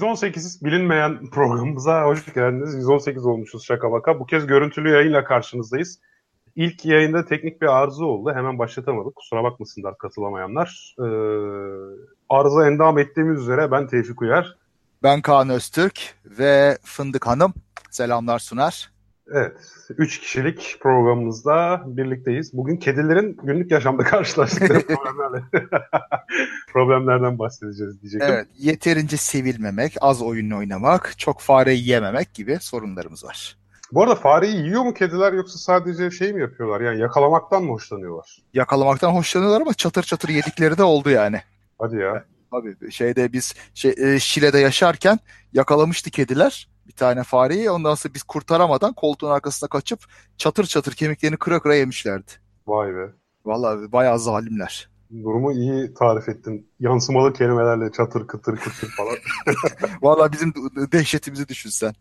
[0.00, 0.22] Evet.
[0.22, 2.74] 118 bilinmeyen programımıza hoş geldiniz.
[2.74, 4.20] 118 olmuşuz şaka baka.
[4.20, 5.98] Bu kez görüntülü yayınla karşınızdayız.
[6.56, 8.32] İlk yayında teknik bir arıza oldu.
[8.34, 9.16] Hemen başlatamadık.
[9.16, 10.94] Kusura bakmasınlar katılamayanlar.
[10.98, 11.02] Ee,
[12.28, 14.56] arıza endam ettiğimiz üzere ben Tevfik Uyar.
[15.02, 17.54] Ben Kaan Öztürk ve Fındık Hanım.
[17.90, 18.90] Selamlar sunar.
[19.34, 19.56] Evet,
[19.98, 22.52] üç kişilik programımızda birlikteyiz.
[22.52, 25.44] Bugün kedilerin günlük yaşamda karşılaştıkları problemlerle
[26.72, 28.30] problemlerden bahsedeceğiz diyecektim.
[28.32, 33.56] Evet, yeterince sevilmemek, az oyun oynamak, çok fare yememek gibi sorunlarımız var.
[33.92, 36.80] Bu arada fareyi yiyor mu kediler yoksa sadece şey mi yapıyorlar?
[36.80, 38.38] Yani yakalamaktan mı hoşlanıyorlar?
[38.54, 41.40] Yakalamaktan hoşlanıyorlar ama çatır çatır yedikleri de oldu yani.
[41.78, 42.24] Hadi ya.
[42.50, 45.18] Tabii şeyde biz şey, e, Şile'de yaşarken
[45.52, 47.70] yakalamıştı kediler bir tane fareyi.
[47.70, 50.00] Ondan sonra biz kurtaramadan koltuğun arkasına kaçıp
[50.36, 52.30] çatır çatır kemiklerini kıra kıra yemişlerdi.
[52.66, 53.06] Vay be.
[53.44, 54.90] Vallahi bayağı zalimler.
[55.24, 56.70] Durumu iyi tarif ettin.
[56.80, 59.16] Yansımalı kelimelerle çatır kıtır kıtır falan.
[60.02, 60.54] Vallahi bizim
[60.92, 61.94] dehşetimizi düşünsen.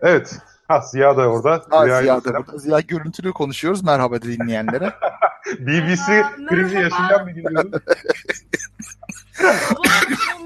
[0.00, 0.38] Evet.
[0.68, 1.64] Ha Ziya da orada.
[1.70, 2.58] Ha, Ziya, Ziya da burada.
[2.58, 3.84] Ziya görüntülü konuşuyoruz.
[3.84, 4.92] Merhaba dinleyenlere.
[5.60, 7.72] BBC krizi yaşayan bir gün.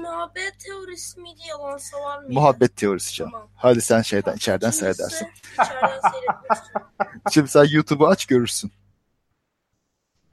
[0.01, 2.33] Muhabbet teorisi miydi yalansa var mıydı?
[2.33, 3.31] Muhabbet teorisi canım.
[3.31, 3.47] Tamam.
[3.55, 5.27] Hadi sen şeyden içeriden Kimisi seyredersin.
[5.53, 6.81] İçeriden seyretmiştim.
[7.31, 8.71] Şimdi sen YouTube'u aç görürsün.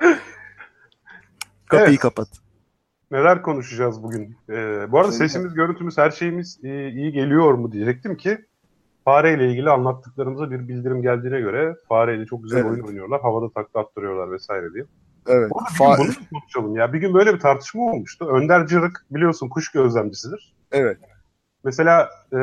[1.69, 1.99] Kapıyı Evet.
[1.99, 2.29] kapat.
[3.11, 4.37] Neler konuşacağız bugün?
[4.51, 8.39] Ee, bu arada sesimiz, görüntümüz, her şeyimiz e, iyi geliyor mu diyecektim ki
[9.05, 12.71] fareyle ilgili anlattıklarımıza bir bildirim geldiğine göre fareyle çok güzel Evet.
[12.71, 13.21] oyun oynuyorlar.
[13.21, 14.85] Havada takla attırıyorlar vesaire diye.
[15.27, 15.51] Evet.
[15.51, 16.93] Bu arada bir Fa- bunu da konuşalım ya.
[16.93, 18.27] Bir gün böyle bir tartışma olmuştu.
[18.27, 20.55] Önder Cırık biliyorsun kuş gözlemcisidir.
[20.73, 20.99] evet.
[21.65, 22.39] Mesela e,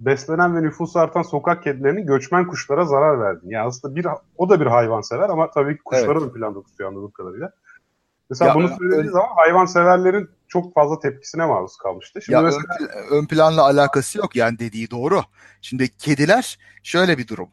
[0.00, 3.40] beslenen ve nüfusu artan sokak kedilerinin göçmen kuşlara zarar verdi.
[3.44, 4.06] Yani aslında bir
[4.36, 6.22] o da bir hayvansever ama tabii ki kuşları Evet.
[6.22, 7.50] ön planda tutuyor anladığım kadarıyla.
[8.30, 12.22] Mesela Ya, bunu söylediği zaman hayvanseverlerin çok fazla tepkisine maruz kalmıştı.
[12.22, 15.20] Şimdi Ya mesela ön, ön planla alakası yok yani dediği doğru.
[15.62, 17.48] Şimdi kediler şöyle bir durum.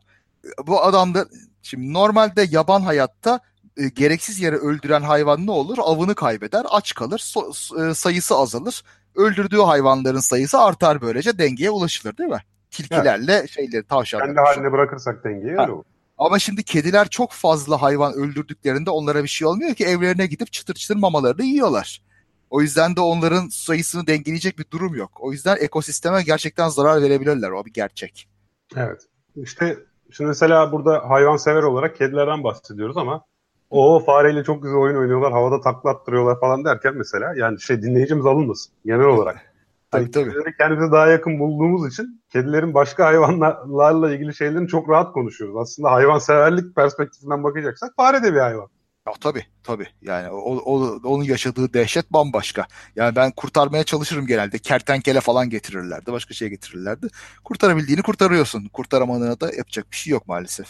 [0.67, 1.25] Bu adamda
[1.61, 3.39] şimdi normalde yaban hayatta
[3.77, 5.77] e, gereksiz yere öldüren hayvan ne olur?
[5.81, 8.83] Avını kaybeder, aç kalır, so- e, sayısı azalır.
[9.15, 12.41] Öldürdüğü hayvanların sayısı artar böylece dengeye ulaşılır değil mi?
[12.71, 14.27] Tilkilerle şeyleri tavşanlar.
[14.27, 15.83] kendi haline bırakırsak dengeyi öyle olur.
[16.17, 20.73] Ama şimdi kediler çok fazla hayvan öldürdüklerinde onlara bir şey olmuyor ki evlerine gidip çıtır
[20.73, 22.01] çıtır mamalarını yiyorlar.
[22.49, 25.11] O yüzden de onların sayısını dengeleyecek bir durum yok.
[25.19, 27.51] O yüzden ekosisteme gerçekten zarar verebilirler.
[27.51, 28.27] O bir gerçek.
[28.75, 29.01] Evet.
[29.35, 29.77] İşte
[30.11, 33.25] şimdi mesela burada hayvansever olarak kedilerden bahsediyoruz ama
[33.71, 38.25] o fareyle çok güzel oyun oynuyorlar, havada takla attırıyorlar falan derken mesela yani şey dinleyicimiz
[38.25, 39.37] alınmasın genel olarak.
[39.91, 40.33] Tabii, Hani tabii.
[40.33, 45.57] Kedileri kendimize daha yakın bulduğumuz için kedilerin başka hayvanlarla ilgili şeylerini çok rahat konuşuyoruz.
[45.57, 48.69] Aslında hayvanseverlik perspektifinden bakacaksak fare de bir hayvan.
[49.07, 49.87] Ya, tabii tabii.
[50.01, 52.67] Yani o, o- onun yaşadığı dehşet bambaşka.
[52.95, 54.59] Yani ben kurtarmaya çalışırım genelde.
[54.59, 56.11] Kertenkele falan getirirlerdi.
[56.11, 57.07] Başka şey getirirlerdi.
[57.43, 58.69] Kurtarabildiğini kurtarıyorsun.
[58.73, 60.67] Kurtaramadığına da yapacak bir şey yok maalesef.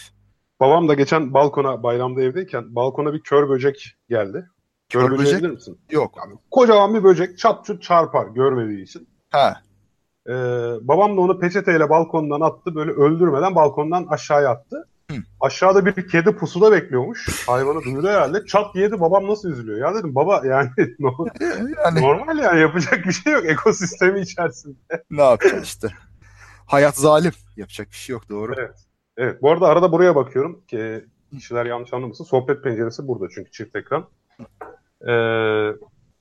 [0.62, 4.50] Babam da geçen balkona bayramda evdeyken balkona bir kör böcek geldi.
[4.90, 5.40] Kör, Kör böcek?
[5.40, 5.80] bilir misin?
[5.92, 6.18] Yok.
[6.52, 9.10] Kocaman bir böcek çat çut çarpar görmediği için.
[9.32, 9.62] Ha.
[10.28, 10.34] Ee,
[10.82, 12.76] babam da onu peçeteyle balkondan attı.
[12.76, 14.88] Böyle öldürmeden balkondan aşağıya attı.
[15.12, 15.18] Hı.
[15.40, 17.48] Aşağıda bir kedi pusuda bekliyormuş.
[17.48, 18.46] Hayvanı duydu herhalde.
[18.46, 19.80] Çat yedi babam nasıl üzülüyor?
[19.80, 20.70] Ya dedim baba yani
[21.86, 25.04] Yani normal yani yapacak bir şey yok ekosistemi içerisinde.
[25.12, 25.88] ne yapacaksın işte.
[26.66, 27.32] Hayat zalim.
[27.56, 28.54] Yapacak bir şey yok doğru.
[28.58, 28.91] Evet.
[29.22, 32.24] Evet bu arada arada buraya bakıyorum ki kişiler yanlış anlamasın.
[32.24, 34.10] Sohbet penceresi burada çünkü çift ekran.
[35.02, 35.08] Ee,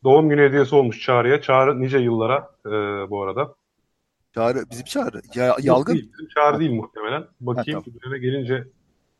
[0.04, 1.40] doğum günü hediyesi olmuş Çağrı'ya.
[1.42, 2.70] Çağrı nice yıllara e,
[3.10, 3.54] bu arada.
[4.34, 5.20] Çağrı, bizim çağrı.
[5.34, 5.94] Ya, Yok yalgın.
[5.94, 7.26] Değil, bizim Çağrı değil muhtemelen.
[7.40, 8.64] Bakayım Ha, üzerine gelince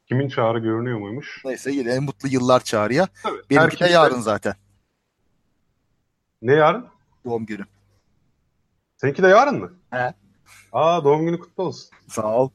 [0.09, 1.43] kimin Çağrı görünüyor muymuş?
[1.45, 3.09] Neyse yine en mutlu yıllar çağrıya.
[3.23, 3.35] Tabii.
[3.51, 4.55] Benimki de herkes- yarın zaten.
[6.43, 6.87] Ne yarın?
[7.25, 7.65] Doğum günü.
[8.97, 9.73] Seninki de yarın mı?
[9.91, 10.15] He.
[10.73, 11.91] Aa doğum günü kutlu olsun.
[12.09, 12.51] Sağ ol.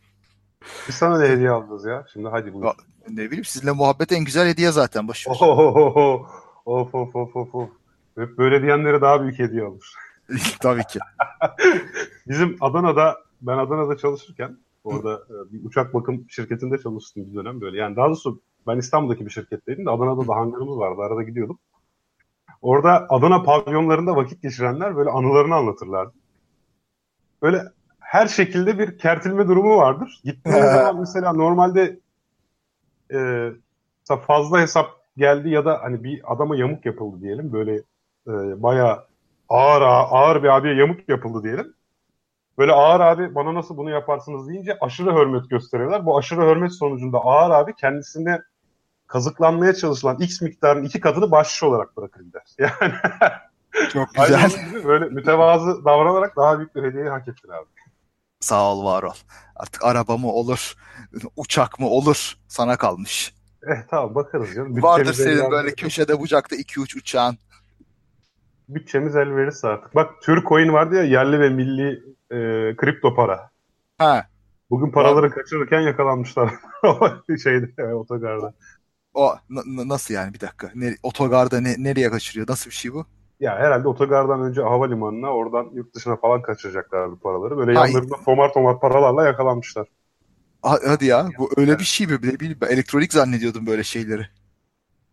[0.88, 2.06] Biz sana ne hediye alacağız ya?
[2.14, 2.72] Şimdi hadi buyur.
[3.10, 5.08] Ne bileyim sizinle muhabbet en güzel hediye zaten.
[5.28, 6.28] Ohohoho.
[6.66, 7.70] Of of of of of.
[8.18, 9.94] Hep böyle diyenlere daha büyük hediye alır.
[10.60, 11.00] Tabii ki.
[12.28, 17.78] Bizim Adana'da ben Adana'da çalışırken orada e, bir uçak bakım şirketinde çalıştım bir dönem böyle.
[17.78, 21.02] Yani daha doğrusu ben İstanbul'daki bir şirketteydim de Adana'da da hangarımız vardı.
[21.02, 21.60] Arada gidiyordum.
[22.62, 26.14] Orada Adana pavyonlarında vakit geçirenler böyle anılarını anlatırlardı.
[27.42, 27.64] Böyle
[28.06, 30.22] her şekilde bir kertilme durumu vardır.
[30.24, 32.00] Gittiğiniz zaman mesela normalde
[33.14, 33.50] e,
[34.28, 34.88] fazla hesap
[35.18, 37.54] geldi ya da hani bir adama yamuk yapıldı diyelim.
[37.54, 37.76] Böyle
[38.28, 39.06] e, bayağı
[39.50, 41.74] ağır ağır bir abiye yamuk yapıldı diyelim.
[42.58, 46.06] Böyle ağır abi bana nasıl bunu yaparsınız deyince aşırı hürmet gösteriyorlar.
[46.06, 48.42] Bu aşırı hürmet sonucunda ağır abi kendisine
[49.08, 52.44] kazıklanmaya çalışılan X miktarın iki katını bahşiş olarak bırakır gider.
[53.76, 54.70] Yani Çok güzel.
[54.70, 57.66] gibi böyle mütevazı davranarak daha büyük bir hediyeyi hak ettin abi.
[58.46, 59.14] Sağ ol var ol.
[59.56, 60.76] Artık araba mı olur,
[61.36, 63.34] uçak mı olur sana kalmış.
[63.68, 64.82] Eh tamam bakarız canım.
[64.82, 67.38] Vardır Bütçemiz senin el- böyle köşede bucakta iki uç uçağın.
[68.70, 69.96] Bütçemiz el verirse artık.
[69.96, 73.50] Bak Türk coin vardı ya yerli ve milli e, kripto para.
[73.98, 74.30] Ha,
[74.70, 76.52] Bugün paraları kaçırırken yakalanmışlar.
[77.44, 78.54] Şeyde e, otogarda.
[79.14, 80.72] o n- nasıl yani bir dakika?
[80.76, 82.48] Ne, otogarda ne, nereye kaçırıyor?
[82.50, 83.06] Nasıl bir şey bu?
[83.40, 87.58] Ya herhalde otogardan önce havalimanına oradan yurt dışına falan kaçıracaklar bu paraları.
[87.58, 87.94] Böyle Hayır.
[87.94, 89.88] yanlarında tomar tomar paralarla yakalanmışlar.
[90.62, 92.14] Ha- Hadi ya bu öyle bir şey mi?
[92.14, 94.28] Ne bileyim ben elektronik zannediyordum böyle şeyleri.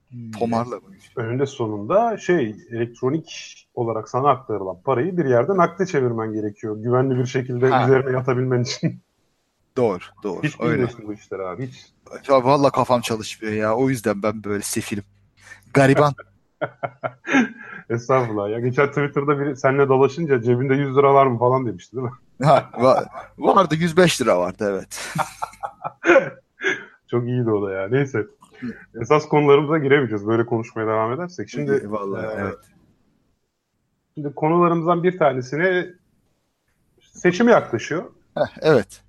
[0.09, 0.31] Hmm.
[0.31, 0.83] Tomarla mı?
[1.17, 6.77] Önünde sonunda şey elektronik olarak sana aktarılan parayı bir yerde nakde çevirmen gerekiyor.
[6.83, 7.85] Güvenli bir şekilde Ha.
[7.85, 9.01] üzerine yatabilmen için.
[9.77, 10.43] Doğru, doğru.
[10.43, 10.89] Hiç öyle.
[11.03, 11.87] bu işleri abi hiç.
[12.29, 13.77] Ya valla kafam çalışmıyor ya.
[13.77, 15.05] O yüzden ben böyle sefilim.
[15.75, 16.15] Gariban.
[17.91, 18.61] Estağfurullah ya.
[18.61, 22.13] Geçen Twitter'da biri seninle dolaşınca cebinde 100 lira var mı falan demişti değil mi?
[22.47, 23.07] Ha, va-
[23.39, 25.15] vardı 105 lira vardı evet.
[27.11, 27.89] Çok iyiydi o da ya.
[27.89, 28.27] Neyse.
[29.01, 31.49] Esas konularımıza giremeyeceğiz böyle konuşmaya devam edersek.
[31.49, 32.59] Şimdi vallahi e, evet.
[34.15, 35.87] Şimdi konularımızdan bir tanesine
[37.01, 38.05] seçim yaklaşıyor.
[38.35, 39.03] Heh, evet.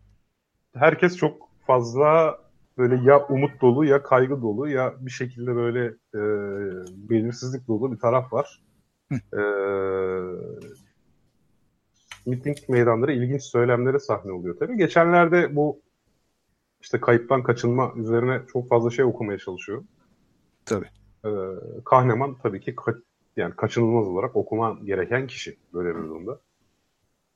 [0.75, 2.39] Herkes çok fazla
[2.77, 6.19] böyle ya umut dolu ya kaygı dolu ya bir şekilde böyle e,
[7.09, 8.63] belirsizlik dolu bir taraf var.
[9.11, 9.41] E,
[12.25, 14.77] miting meydanları ilginç söylemlere sahne oluyor tabii.
[14.77, 15.81] Geçenlerde bu
[16.81, 19.83] işte kayıptan kaçınma üzerine çok fazla şey okumaya çalışıyor.
[20.65, 20.89] Tabii.
[21.25, 21.29] E,
[21.85, 23.01] Kahneman tabii ki ka-
[23.37, 26.39] yani kaçınılmaz olarak okuman gereken kişi böyle bir durumda.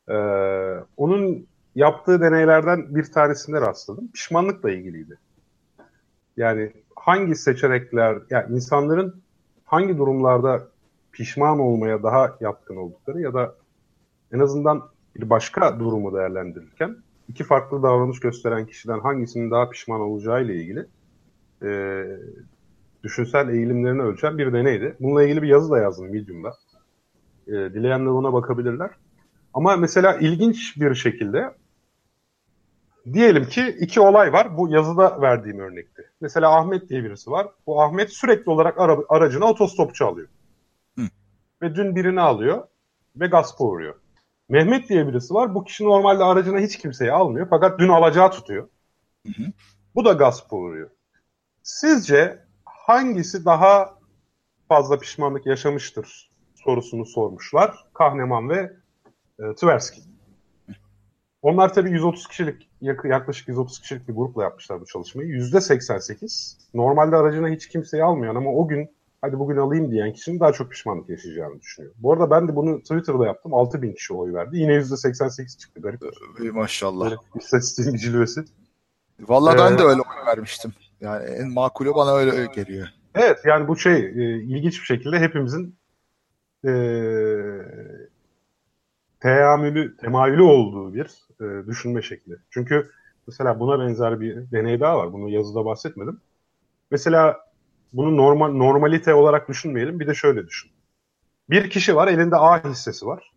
[0.10, 4.12] Ee, onun yaptığı deneylerden bir tanesinde rastladım.
[4.12, 5.18] Pişmanlıkla ilgiliydi.
[6.38, 9.22] Yani hangi seçenekler, yani insanların
[9.66, 10.68] hangi durumlarda
[11.12, 13.56] pişman olmaya daha yatkın oldukları ya da
[14.32, 14.84] en azından
[15.16, 16.96] bir başka durumu değerlendirirken
[17.30, 20.86] iki farklı davranış gösteren kişiden hangisinin daha pişman olacağı ile ilgili
[21.64, 22.04] e,
[23.04, 24.96] düşünsel eğilimlerini ölçen bir deneydi.
[25.00, 26.54] Bununla ilgili bir yazı da yazdım Medium'da.
[27.48, 28.92] E, dileyenler ona bakabilirler.
[29.54, 31.54] Ama mesela ilginç bir şekilde
[33.14, 34.58] diyelim ki iki olay var.
[34.58, 36.12] Bu yazıda verdiğim örnekti.
[36.22, 37.48] Mesela Ahmet diye birisi var.
[37.68, 40.28] Bu Ahmet sürekli olarak ara, aracına otostopçu alıyor.
[40.98, 41.02] Hı.
[41.62, 42.68] Ve dün birini alıyor
[43.16, 43.96] ve gaspa uğruyor.
[44.50, 45.56] Mehmet diye birisi var.
[45.56, 47.48] Bu kişi normalde aracına hiç kimseyi almıyor.
[47.50, 48.70] Fakat dün alacağı tutuyor.
[49.26, 49.48] Hı hı.
[49.96, 50.90] Bu da gaspa uğruyor.
[51.64, 53.98] Sizce hangisi daha
[54.68, 57.86] fazla pişmanlık yaşamıştır sorusunu sormuşlar.
[57.94, 58.74] Kahneman ve
[59.40, 60.04] e, Tversky.
[61.42, 65.30] Onlar tabii 130 kişilik, yaklaşık 130 kişilik bir grupla yapmışlar bu çalışmayı.
[65.30, 68.90] %88 normalde aracına hiç kimseyi almayan ama o gün
[69.22, 71.94] hadi bugün alayım diyen kişinin daha çok pişmanlık yaşayacağını düşünüyor.
[71.98, 73.54] Bu arada ben de bunu Twitter'da yaptım.
[73.54, 74.58] 6000 kişi oy verdi.
[74.58, 75.82] Yine %88 çıktı.
[75.82, 76.02] Garip.
[76.42, 77.06] Ey Maşallah.
[77.06, 78.44] Böyle istatistiğin cilvesi.
[79.20, 80.74] Vallahi ben Ee, de öyle oy vermiştim.
[81.02, 82.88] Yani en makulü bana öyle, öyle geliyor.
[83.16, 85.76] Evet yani bu şey e, ilginç bir şekilde hepimizin
[86.66, 86.72] e,
[89.20, 92.36] teamülü, temayülü olduğu bir e, düşünme şekli.
[92.50, 92.92] Çünkü
[93.28, 95.14] mesela buna benzer bir deney daha var.
[95.14, 96.22] Bunu yazıda bahsetmedim.
[96.92, 97.38] Mesela
[97.94, 100.00] bunu normal normalite olarak düşünmeyelim.
[100.00, 100.72] Bir de şöyle düşün.
[101.50, 103.32] Bir kişi var, elinde A hissesi var.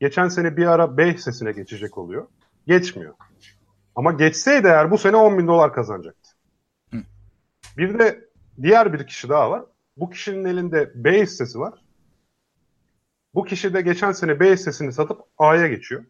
[0.00, 2.26] Geçen sene bir ara B hissesine geçecek oluyor.
[2.66, 3.14] Geçmiyor.
[3.96, 6.30] Ama geçseydi eğer bu sene 10 bin dolar kazanacaktı.
[7.76, 8.28] Bir de
[8.62, 9.64] diğer bir kişi daha var.
[9.96, 11.74] Bu kişinin elinde B hissesi var.
[13.34, 16.04] Bu kişi de geçen sene B hissesini satıp A'ya geçiyor.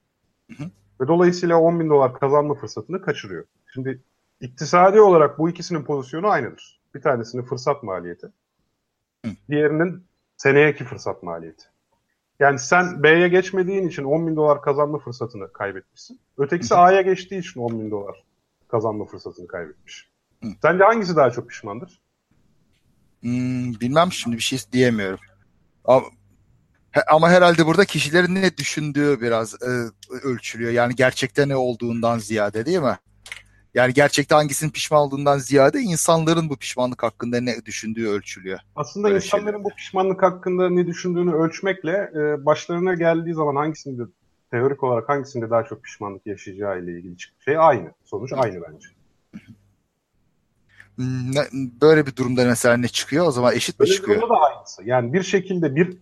[0.50, 0.70] Hı hı.
[1.00, 3.44] Ve dolayısıyla 10 bin dolar kazanma fırsatını kaçırıyor.
[3.74, 4.02] Şimdi
[4.40, 6.80] iktisadi olarak bu ikisinin pozisyonu aynıdır.
[6.94, 8.26] Bir tanesinin fırsat maliyeti.
[9.24, 9.30] Hı.
[9.48, 10.04] Diğerinin
[10.36, 11.64] seneyeki fırsat maliyeti.
[12.40, 16.20] Yani sen B'ye geçmediğin için 10 bin dolar kazanma fırsatını kaybetmişsin.
[16.38, 18.24] Ötekisi A'ya geçtiği için 10 bin dolar
[18.68, 20.10] kazanma fırsatını kaybetmiş.
[20.42, 20.48] Hı.
[20.62, 22.00] Sence hangisi daha çok pişmandır?
[23.20, 25.20] Hmm, bilmem şimdi bir şey diyemiyorum.
[25.84, 26.06] Ama,
[26.90, 29.68] he- ama herhalde burada kişilerin ne düşündüğü biraz e,
[30.22, 30.70] ölçülüyor.
[30.72, 32.98] Yani gerçekte ne olduğundan ziyade değil mi?
[33.74, 38.58] Yani gerçekte hangisinin pişman olduğundan ziyade insanların bu pişmanlık hakkında ne düşündüğü ölçülüyor.
[38.76, 39.64] Aslında Böyle insanların şeyler.
[39.64, 44.02] bu pişmanlık hakkında ne düşündüğünü ölçmekle e, başlarına geldiği zaman hangisinde
[44.50, 47.92] teorik olarak hangisinde daha çok pişmanlık yaşayacağı ile ilgili şey aynı.
[48.04, 48.88] Sonuç aynı bence.
[51.82, 53.26] Böyle bir durumda mesela ne çıkıyor?
[53.26, 54.18] O zaman eşit mi Böyle bir çıkıyor?
[54.20, 54.82] durumda da aynısı.
[54.84, 55.96] Yani bir şekilde bir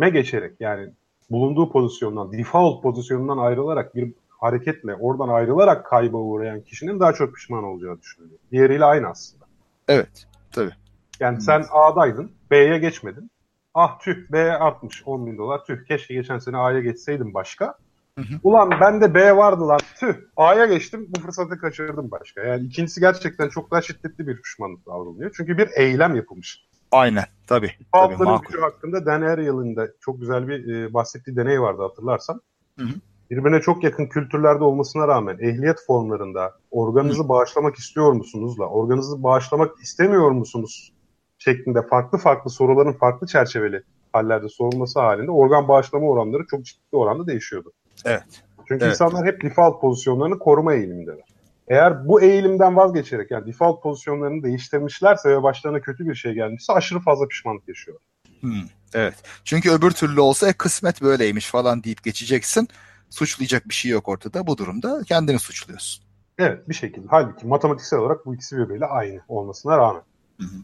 [0.00, 0.88] eyleme geçerek yani
[1.30, 7.64] bulunduğu pozisyondan, default pozisyonundan ayrılarak bir hareketle oradan ayrılarak kayba uğrayan kişinin daha çok pişman
[7.64, 8.38] olacağı düşünülüyor.
[8.52, 9.44] Diğeriyle aynı aslında.
[9.88, 10.26] Evet.
[10.52, 10.72] Tabii.
[11.20, 11.40] Yani Hmm.
[11.40, 13.30] sen A'daydın, B'ye geçmedin.
[13.74, 17.74] Ah tüh B artmış 10 bin dolar tüh keşke geçen sene A'ya geçseydim başka.
[18.18, 18.34] Hı hı.
[18.42, 22.40] Ulan bende B vardı lan tüh A'ya geçtim bu fırsatı kaçırdım başka.
[22.40, 25.30] Yani ikincisi gerçekten çok daha şiddetli bir pişmanlık davranılıyor.
[25.36, 26.69] Çünkü bir eylem yapılmış.
[26.92, 27.72] Aynen tabii.
[27.92, 28.60] tabii makul.
[28.60, 32.40] hakkında Dan Ariely'in de çok güzel bir e, bahsettiği deney vardı hatırlarsan.
[32.78, 32.92] Hı hı.
[33.30, 40.30] Birbirine çok yakın kültürlerde olmasına rağmen ehliyet formlarında organınızı bağışlamak istiyor musunuzla organınızı bağışlamak istemiyor
[40.30, 40.92] musunuz
[41.38, 43.82] şeklinde farklı farklı soruların farklı çerçeveli
[44.12, 47.72] hallerde sorulması halinde organ bağışlama oranları çok ciddi oranda değişiyordu.
[48.04, 48.22] Evet.
[48.68, 48.94] Çünkü Evet.
[48.94, 51.24] insanlar hep default pozisyonlarını koruma eğilimindeler.
[51.70, 57.00] Eğer bu eğilimden vazgeçerek yani default pozisyonlarını değiştirmişlerse ve başlarına kötü bir şey gelmişse aşırı
[57.00, 58.04] fazla pişmanlık yaşıyorlar.
[58.40, 58.62] Hmm,
[58.94, 59.14] evet.
[59.44, 62.68] Çünkü öbür türlü olsa "E, kısmet böyleymiş falan deyip geçeceksin.
[63.10, 64.46] Suçlayacak bir şey yok ortada.
[64.46, 66.04] Bu durumda kendini suçluyorsun.
[66.38, 67.06] Evet bir şekilde.
[67.10, 70.02] Halbuki matematiksel olarak bu ikisi birbiriyle aynı olmasına rağmen.
[70.40, 70.56] Hı hı.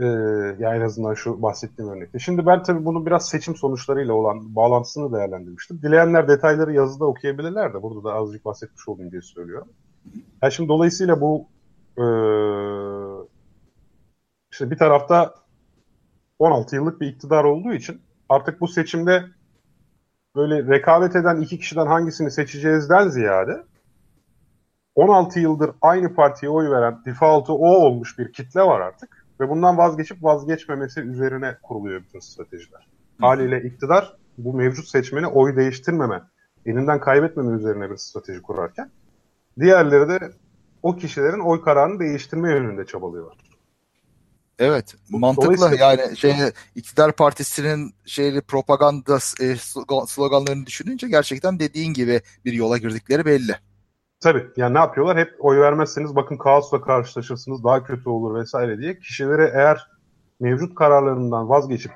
[0.00, 0.04] Ee,
[0.58, 2.18] yani en azından şu bahsettiğim örnekte.
[2.18, 5.82] Şimdi ben tabii bunu biraz seçim sonuçlarıyla olan bağlantısını değerlendirmiştim.
[5.82, 9.68] Dileyenler detayları yazıda okuyabilirler de burada da azıcık bahsetmiş olayım diye söylüyorum.
[10.42, 11.46] Yani şimdi dolayısıyla bu
[11.98, 12.04] ee,
[14.52, 15.34] işte bir tarafta
[16.38, 19.24] 16 yıllık bir iktidar olduğu için artık bu seçimde
[20.36, 23.64] böyle rekabet eden iki kişiden hangisini seçeceğizden ziyade
[24.94, 29.27] 16 yıldır aynı partiye oy veren default'u o olmuş bir kitle var artık.
[29.40, 32.88] Ve bundan vazgeçip vazgeçmemesi üzerine kuruluyor bütün stratejiler.
[33.20, 36.22] Haliyle iktidar bu mevcut seçmeni oy değiştirmeme,
[36.66, 38.90] elinden kaybetmeme üzerine bir strateji kurarken
[39.60, 40.32] diğerleri de
[40.82, 43.36] o kişilerin oy kararını değiştirme yönünde çabalıyorlar.
[44.58, 45.76] Evet, mantıklı.
[45.76, 46.32] Yani şey
[46.74, 53.56] iktidar partisinin şeyli propaganda e, slogan- sloganlarını düşününce gerçekten dediğin gibi bir yola girdikleri belli.
[54.20, 55.18] Tabii yani ne yapıyorlar?
[55.18, 59.90] Hep oy vermezseniz bakın kaosla karşılaşırsınız, daha kötü olur vesaire diye kişilere eğer
[60.40, 61.92] mevcut kararlarından vazgeçip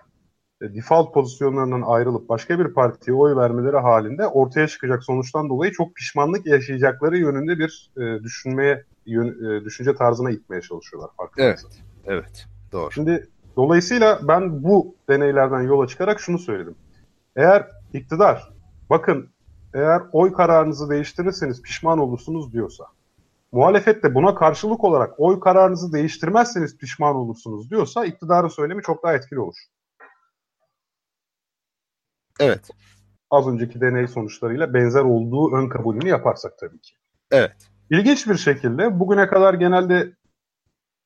[0.63, 5.95] e, default pozisyonlarından ayrılıp başka bir partiye oy vermeleri halinde ortaya çıkacak sonuçtan dolayı çok
[5.95, 11.71] pişmanlık yaşayacakları yönünde bir e, düşünmeye yön- e, düşünce tarzına itmeye çalışıyorlar farkındaysan.
[12.07, 12.93] Evet, doğru.
[12.93, 16.75] Şimdi dolayısıyla ben bu deneylerden yola çıkarak şunu söyledim.
[17.37, 18.53] Eğer iktidar
[18.91, 19.32] bakın
[19.75, 22.85] eğer oy kararınızı değiştirirseniz pişman olursunuz diyorsa
[23.53, 29.15] muhalefet de buna karşılık olarak oy kararınızı değiştirmezseniz pişman olursunuz diyorsa iktidarın söylemi çok daha
[29.15, 29.57] etkili olur.
[32.41, 32.71] Evet,
[33.31, 36.95] Az önceki deney sonuçlarıyla benzer olduğu ön kabulünü yaparsak tabii ki.
[37.31, 37.57] evet.
[37.91, 40.13] İlginç bir şekilde bugüne kadar genelde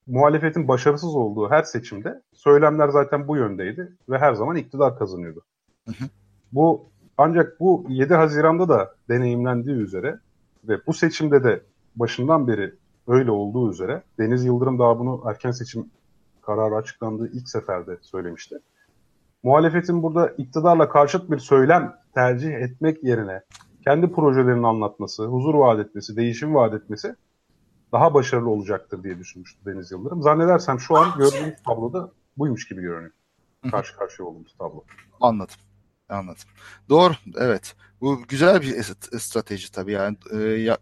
[0.06, 5.44] muhalefetin başarısız olduğu her seçimde söylemler zaten bu yöndeydi ve her zaman iktidar kazanıyordu.
[5.86, 6.08] Hı hı.
[6.52, 10.20] Bu ancak bu 7 Haziran'da da deneyimlendiği üzere
[10.64, 11.62] ve bu seçimde de
[11.96, 12.74] başından beri
[13.06, 15.90] öyle olduğu üzere Deniz Yıldırım daha bunu erken seçim
[16.42, 18.58] kararı açıklandığı ilk seferde söylemişti.
[19.42, 23.42] Muhalefetin burada iktidarla karşıt bir söylem tercih etmek yerine
[23.84, 27.14] kendi projelerini anlatması, huzur vaat etmesi, değişim vaat etmesi
[27.92, 30.22] daha başarılı olacaktır diye düşünmüştü Deniz Yıldırım.
[30.22, 33.12] Zannedersem şu an gördüğümüz tabloda buymuş gibi görünüyor.
[33.70, 34.84] Karşı karşıya olduğumuz tablo.
[35.20, 35.54] Anladım.
[36.08, 36.42] Anladım.
[36.88, 37.14] Doğru.
[37.36, 37.74] Evet.
[38.00, 38.82] Bu güzel bir
[39.18, 40.16] strateji tabii yani.
[40.32, 40.78] Ee, ya,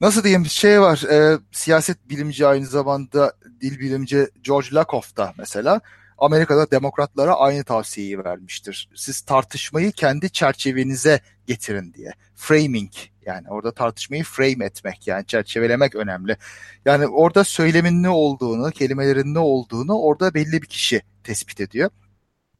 [0.00, 1.02] nasıl diyeyim şey var.
[1.10, 5.80] e, siyaset bilimci aynı zamanda dil bilimci George Lakoff da mesela
[6.18, 8.88] Amerika'da demokratlara aynı tavsiyeyi vermiştir.
[8.94, 12.12] Siz tartışmayı kendi çerçevenize getirin diye.
[12.36, 12.92] Framing
[13.26, 16.36] yani orada tartışmayı frame etmek yani çerçevelemek önemli.
[16.84, 21.90] Yani orada söylemin ne olduğunu, kelimelerin ne olduğunu orada belli bir kişi tespit ediyor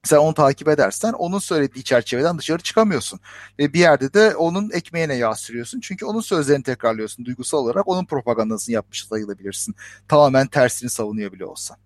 [0.04, 3.20] sen onu takip edersen onun söylediği çerçeveden dışarı çıkamıyorsun.
[3.58, 5.80] Ve bir yerde de onun ekmeğine yağ sürüyorsun.
[5.80, 7.24] Çünkü onun sözlerini tekrarlıyorsun.
[7.24, 9.74] Duygusal olarak onun propagandasını yapmış sayılabilirsin.
[10.08, 11.76] Tamamen tersini savunuyor bile olsan.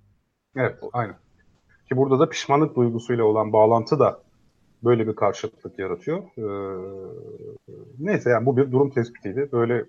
[0.57, 1.17] Evet, aynen.
[1.89, 4.23] Ki burada da pişmanlık duygusuyla olan bağlantı da
[4.85, 6.23] böyle bir karşıtlık yaratıyor.
[6.39, 6.45] Ee,
[7.99, 9.49] neyse yani bu bir durum tespitiydi.
[9.53, 9.85] Böyle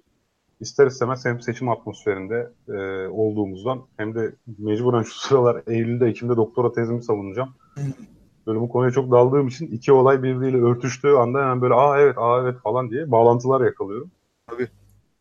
[0.59, 6.71] ister istemez hem seçim atmosferinde e, olduğumuzdan hem de mecburen şu sıralar Eylül'de, Ekim'de doktora
[6.71, 7.55] tezimi savunacağım.
[8.47, 12.17] Böyle bu konuya çok daldığım için iki olay birbiriyle örtüştüğü anda hemen böyle aa evet,
[12.17, 14.11] aa evet falan diye bağlantılar yakalıyorum.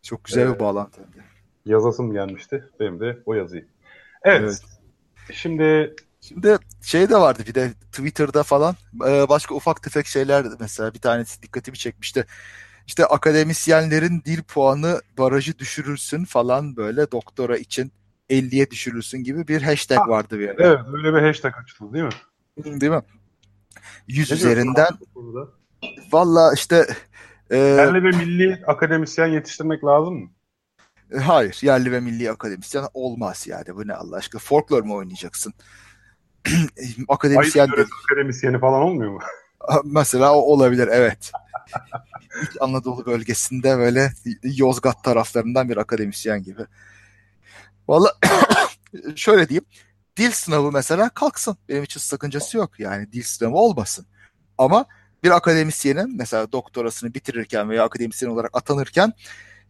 [0.03, 0.55] Çok güzel Evet.
[0.55, 1.01] bir bağlantı.
[1.67, 2.65] Yazasım gelmişti.
[2.81, 3.67] Benim de o yazıyı.
[4.23, 4.41] Evet.
[4.41, 4.63] Evet.
[5.33, 8.77] Şimdi Şimdi şey de vardı bir de Twitter'da falan
[9.07, 12.27] e, başka ufak tefek şeyler mesela bir tanesi dikkatimi çekmişti.
[12.87, 17.93] İşte akademisyenlerin dil puanı barajı düşürülsün falan böyle doktora için
[18.31, 20.57] 50'ye düşürülsün gibi bir hashtag Ha, vardı bir ara.
[20.67, 22.81] evet böyle bir hashtag açıldı değil mi?
[22.81, 23.03] Değil mi?
[24.09, 24.89] 100 Ne üzerinden
[26.13, 26.87] valla işte
[27.51, 30.31] e, Yerli ve milli akademisyen yetiştirmek lazım mı?
[31.23, 35.53] hayır yerli ve milli akademisyen olmaz yani bu ne Allah aşkına folklor mu oynayacaksın?
[37.09, 39.19] akademisyen Ayıp öğretim akademisyeni falan olmuyor mu?
[39.85, 41.33] Mesela o olabilir evet.
[42.43, 44.13] İç Anadolu bölgesinde böyle
[44.43, 46.67] Yozgat taraflarından bir akademisyen gibi.
[47.89, 48.13] Valla
[49.17, 49.65] şöyle diyeyim.
[50.17, 51.57] Dil sınavı mesela kalksın.
[51.69, 52.81] Benim için sakıncası yok.
[52.81, 54.07] Yani dil sınavı olmasın.
[54.59, 54.87] Ama
[55.23, 59.13] bir akademisyenin mesela doktorasını bitirirken veya akademisyen olarak atanırken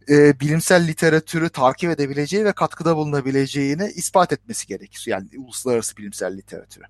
[0.09, 5.03] e, bilimsel literatürü takip edebileceği ve katkıda bulunabileceğini ispat etmesi gerekir.
[5.07, 6.83] Yani uluslararası bilimsel literatürü.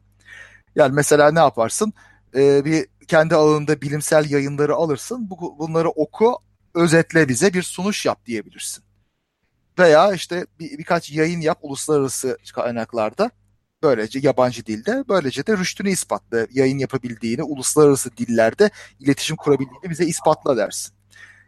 [0.75, 1.93] Yani mesela ne yaparsın?
[2.35, 5.29] E, bir kendi alanında bilimsel yayınları alırsın.
[5.29, 6.37] Bu, bunları oku,
[6.73, 8.83] özetle bize bir sunuş yap diyebilirsin.
[9.79, 13.31] Veya işte bir, birkaç yayın yap uluslararası kaynaklarda.
[13.83, 20.57] Böylece yabancı dilde, böylece de rüştünü ispatla, yayın yapabildiğini, uluslararası dillerde iletişim kurabildiğini bize ispatla
[20.57, 20.93] dersin.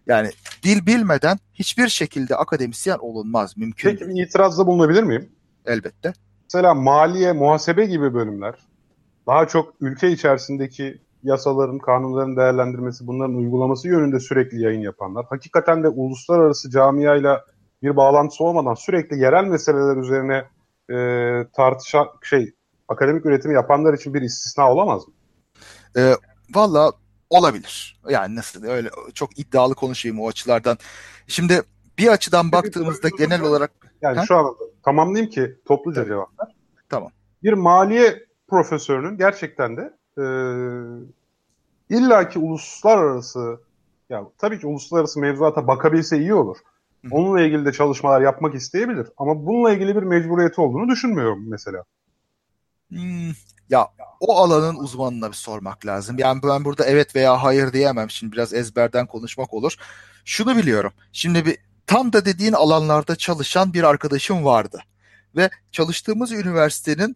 [0.07, 0.31] Yani
[0.63, 5.29] dil bilmeden hiçbir şekilde akademisyen olunmaz, mümkün Peki bir itirazda bulunabilir miyim?
[5.65, 6.13] Elbette.
[6.43, 8.53] Mesela maliye, muhasebe gibi bölümler
[9.27, 15.25] daha çok ülke içerisindeki yasaların, kanunların değerlendirmesi, bunların uygulaması yönünde sürekli yayın yapanlar.
[15.29, 17.45] Hakikaten de uluslararası camiayla
[17.83, 20.45] bir bağlantısı olmadan sürekli yerel meseleler üzerine
[20.89, 20.97] e,
[21.53, 22.53] tartışan şey
[22.87, 25.13] akademik üretimi yapanlar için bir istisna olamaz mı?
[25.97, 26.13] E,
[26.55, 26.91] Valla
[27.29, 28.01] olabilir.
[28.09, 30.77] Yani nasıl öyle çok iddialı konuşayım o açılardan.
[31.27, 31.61] Şimdi
[31.97, 34.25] bir açıdan baktığımızda genel olarak yani ha?
[34.25, 36.09] şu an tamamlayayım ki topluca evet.
[36.09, 36.55] cevap ver.
[36.89, 37.11] Tamam.
[37.43, 40.25] Bir maliye profesörünün gerçekten de e,
[41.89, 43.59] illaki uluslararası
[44.09, 46.57] ya tabii ki uluslararası mevzuata bakabilse iyi olur.
[47.11, 49.07] Onunla ilgili de çalışmalar yapmak isteyebilir.
[49.17, 51.83] Ama bununla ilgili bir mecburiyeti olduğunu düşünmüyorum mesela.
[52.89, 53.31] Hmm,
[53.69, 53.87] ya
[54.19, 56.19] o alanın uzmanına bir sormak lazım.
[56.19, 58.09] Yani ben burada evet veya hayır diyemem.
[58.09, 59.75] Şimdi biraz ezberden konuşmak olur.
[60.25, 60.91] Şunu biliyorum.
[61.11, 61.57] Şimdi bir
[61.87, 64.79] tam da dediğin alanlarda çalışan bir arkadaşım vardı.
[65.35, 67.15] Ve çalıştığımız üniversitenin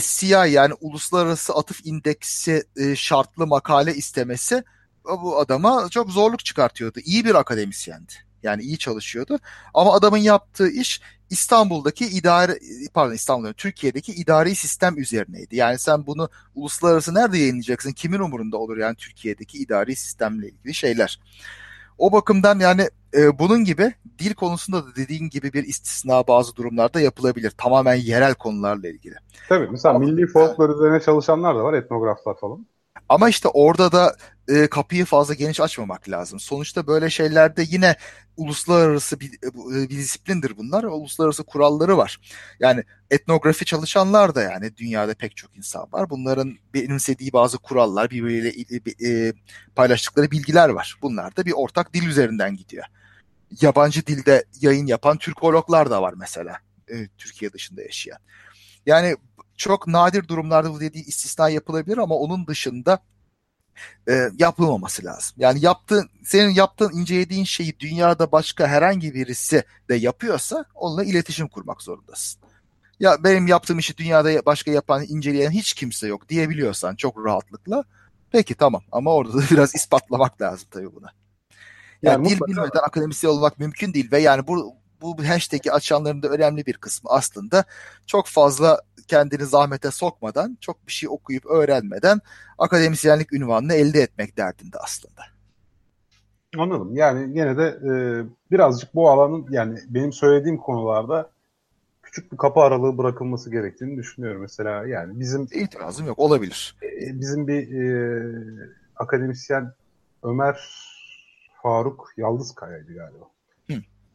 [0.00, 4.64] SCI yani Uluslararası Atıf İndeksi e, şartlı makale istemesi
[5.04, 7.00] bu adama çok zorluk çıkartıyordu.
[7.04, 8.12] İyi bir akademisyendi.
[8.42, 9.38] Yani iyi çalışıyordu.
[9.74, 11.00] Ama adamın yaptığı iş
[11.30, 12.58] İstanbul'daki idare
[12.94, 15.56] pardon İstanbul'da Türkiye'deki idari sistem üzerineydi.
[15.56, 17.92] Yani sen bunu uluslararası nerede yayınlayacaksın?
[17.92, 21.20] Kimin umurunda olur yani Türkiye'deki idari sistemle ilgili şeyler.
[21.98, 27.00] O bakımdan yani e, bunun gibi dil konusunda da dediğin gibi bir istisna bazı durumlarda
[27.00, 27.50] yapılabilir.
[27.50, 29.14] Tamamen yerel konularla ilgili.
[29.48, 32.66] Tabii mesela Ama, milli folklor yani, üzerine çalışanlar da var etnograflar falan.
[33.08, 34.16] Ama işte orada da
[34.48, 36.40] e, kapıyı fazla geniş açmamak lazım.
[36.40, 37.96] Sonuçta böyle şeylerde yine
[38.36, 40.84] uluslararası bir, e, bir disiplindir bunlar.
[40.84, 42.20] Uluslararası kuralları var.
[42.60, 46.10] Yani etnografi çalışanlar da yani dünyada pek çok insan var.
[46.10, 48.52] Bunların benimsediği bazı kurallar, birbiriyle
[49.06, 49.32] e,
[49.74, 50.96] paylaştıkları bilgiler var.
[51.02, 52.84] Bunlar da bir ortak dil üzerinden gidiyor.
[53.60, 56.58] Yabancı dilde yayın yapan Türkologlar da var mesela.
[56.88, 58.18] E, Türkiye dışında yaşayan.
[58.86, 59.16] Yani
[59.56, 62.98] çok nadir durumlarda bu dediği istisna yapılabilir ama onun dışında
[64.08, 65.34] e, yapılmaması lazım.
[65.36, 71.82] Yani yaptığın, senin yaptığın, incelediğin şeyi dünyada başka herhangi birisi de yapıyorsa onunla iletişim kurmak
[71.82, 72.42] zorundasın.
[73.00, 77.84] Ya benim yaptığım işi dünyada başka yapan, inceleyen hiç kimse yok diyebiliyorsan çok rahatlıkla
[78.30, 81.08] peki tamam ama orada da biraz ispatlamak lazım tabii buna.
[82.02, 82.52] Yani, yani dil mutlaka...
[82.52, 87.10] bilmeden akademisyen olmak mümkün değil ve yani bu bu hashtag'i açanların da önemli bir kısmı
[87.10, 87.64] aslında
[88.06, 92.20] çok fazla kendini zahmete sokmadan, çok bir şey okuyup öğrenmeden
[92.58, 95.22] akademisyenlik ünvanını elde etmek derdinde aslında.
[96.58, 96.94] Anladım.
[96.94, 97.92] Yani yine de e,
[98.50, 101.30] birazcık bu alanın yani benim söylediğim konularda
[102.02, 104.40] küçük bir kapı aralığı bırakılması gerektiğini düşünüyorum.
[104.40, 105.42] Mesela yani bizim...
[105.42, 106.18] itirazım yok.
[106.18, 106.76] Olabilir.
[106.82, 108.22] E, bizim bir e,
[108.96, 109.72] akademisyen
[110.22, 110.60] Ömer
[111.62, 113.24] Faruk Yaldızkaya'ydı galiba.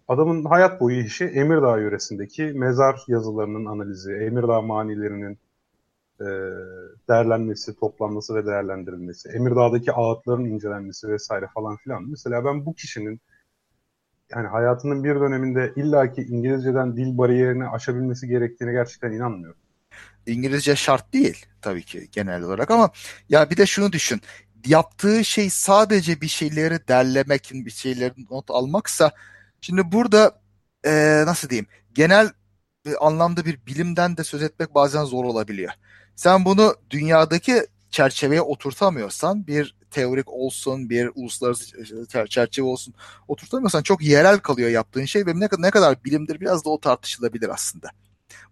[0.08, 5.40] Adamın hayat boyu işi Emirdağ yöresindeki mezar yazılarının analizi, Emirdağ manilerinin
[6.22, 6.26] e,
[7.10, 12.10] değerlenmesi, toplanması ve değerlendirilmesi, Emirdağ'daki ağıtların incelenmesi vesaire falan filan.
[12.10, 13.22] Mesela ben bu kişinin
[14.32, 19.60] yani hayatının bir döneminde illaki İngilizceden dil bariyerini aşabilmesi gerektiğine gerçekten inanmıyorum.
[20.26, 22.92] İngilizce şart değil tabii ki genel olarak ama
[23.30, 24.22] ya bir de şunu düşün.
[24.66, 29.12] Yaptığı şey sadece bir şeyleri derlemek, bir şeyleri not almaksa
[29.62, 30.42] Şimdi burada
[30.86, 32.30] e, nasıl diyeyim genel
[33.00, 35.72] anlamda bir bilimden de söz etmek bazen zor olabiliyor.
[36.16, 42.94] Sen bunu dünyadaki çerçeveye oturtamıyorsan bir teorik olsun, bir uluslararası çerçeve olsun
[43.28, 47.50] oturtamıyorsan çok yerel kalıyor yaptığın şey ve ne, ne kadar bilimdir biraz da o tartışılabilir
[47.50, 47.88] aslında.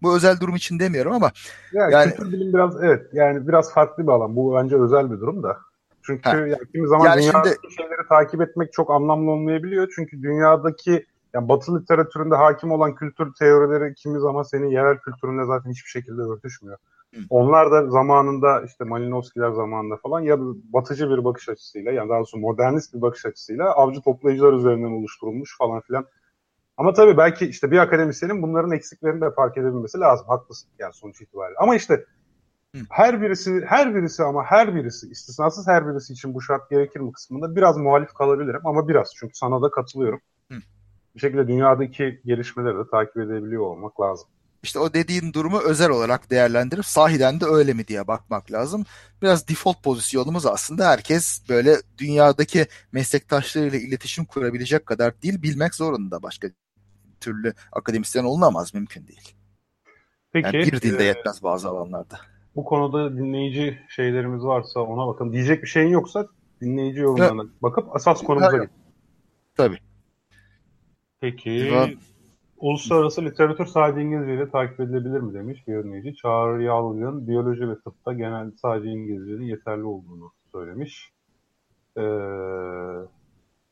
[0.01, 1.31] Bu özel durum için demiyorum ama
[1.73, 4.35] yani, yani kültür bilim biraz evet yani biraz farklı bir alan.
[4.35, 5.57] Bu bence özel bir durum da.
[6.05, 6.37] Çünkü ha.
[6.37, 9.91] yani kimi zaman yani dünyadaki şimdi, şeyleri takip etmek çok anlamlı olmayabiliyor.
[9.95, 15.71] Çünkü dünyadaki yani Batı literatüründe hakim olan kültür teorileri kimi zaman senin yerel kültürünle zaten
[15.71, 16.77] hiçbir şekilde örtüşmüyor.
[17.29, 20.37] onlar da zamanında işte Malinowski'ler zamanında falan ya
[20.73, 25.57] batıcı bir bakış açısıyla yani daha doğrusu modernist bir bakış açısıyla avcı toplayıcılar üzerinden oluşturulmuş
[25.57, 26.05] falan filan.
[26.77, 30.27] Ama tabii belki işte bir akademisyenin bunların eksiklerini de fark edebilmesi lazım.
[30.27, 31.57] Haklısın yani sonuç itibariyle.
[31.59, 32.05] Ama işte
[32.89, 37.11] her birisi her birisi ama her birisi istisnasız her birisi için bu şart gerekir mi
[37.11, 40.21] kısmında biraz muhalif kalabilirim ama biraz çünkü sana da katılıyorum.
[40.51, 40.57] Hı.
[41.15, 44.27] Bir şekilde dünyadaki gelişmeleri de takip edebiliyor olmak lazım.
[44.63, 48.85] İşte o dediğin durumu özel olarak değerlendirip sahiden de öyle mi diye bakmak lazım.
[49.21, 56.23] Biraz default pozisyonumuz aslında herkes böyle dünyadaki meslektaşlarıyla iletişim kurabilecek kadar dil bilmek zorunda.
[56.23, 56.47] Başka
[57.19, 59.35] türlü akademisyen olunamaz mümkün değil.
[60.33, 60.45] Peki.
[60.45, 62.19] Yani bir dilde e, yetmez bazı alanlarda.
[62.55, 65.33] Bu konuda dinleyici şeylerimiz varsa ona bakın.
[65.33, 66.27] Diyecek bir şeyin yoksa
[66.61, 67.61] dinleyici yorumlarına evet.
[67.63, 68.69] bakıp asas konumuza git.
[69.57, 69.77] Tabii.
[71.19, 71.49] Peki.
[71.49, 71.89] Divan...
[72.57, 76.15] Uluslararası literatür sadece İngilizce ile takip edilebilir mi demiş bir dinleyici.
[76.15, 81.11] Çağrı Yalgın biyoloji ve tıpta genel sadece İngilizcenin yeterli olduğunu söylemiş.
[81.97, 82.01] Ee,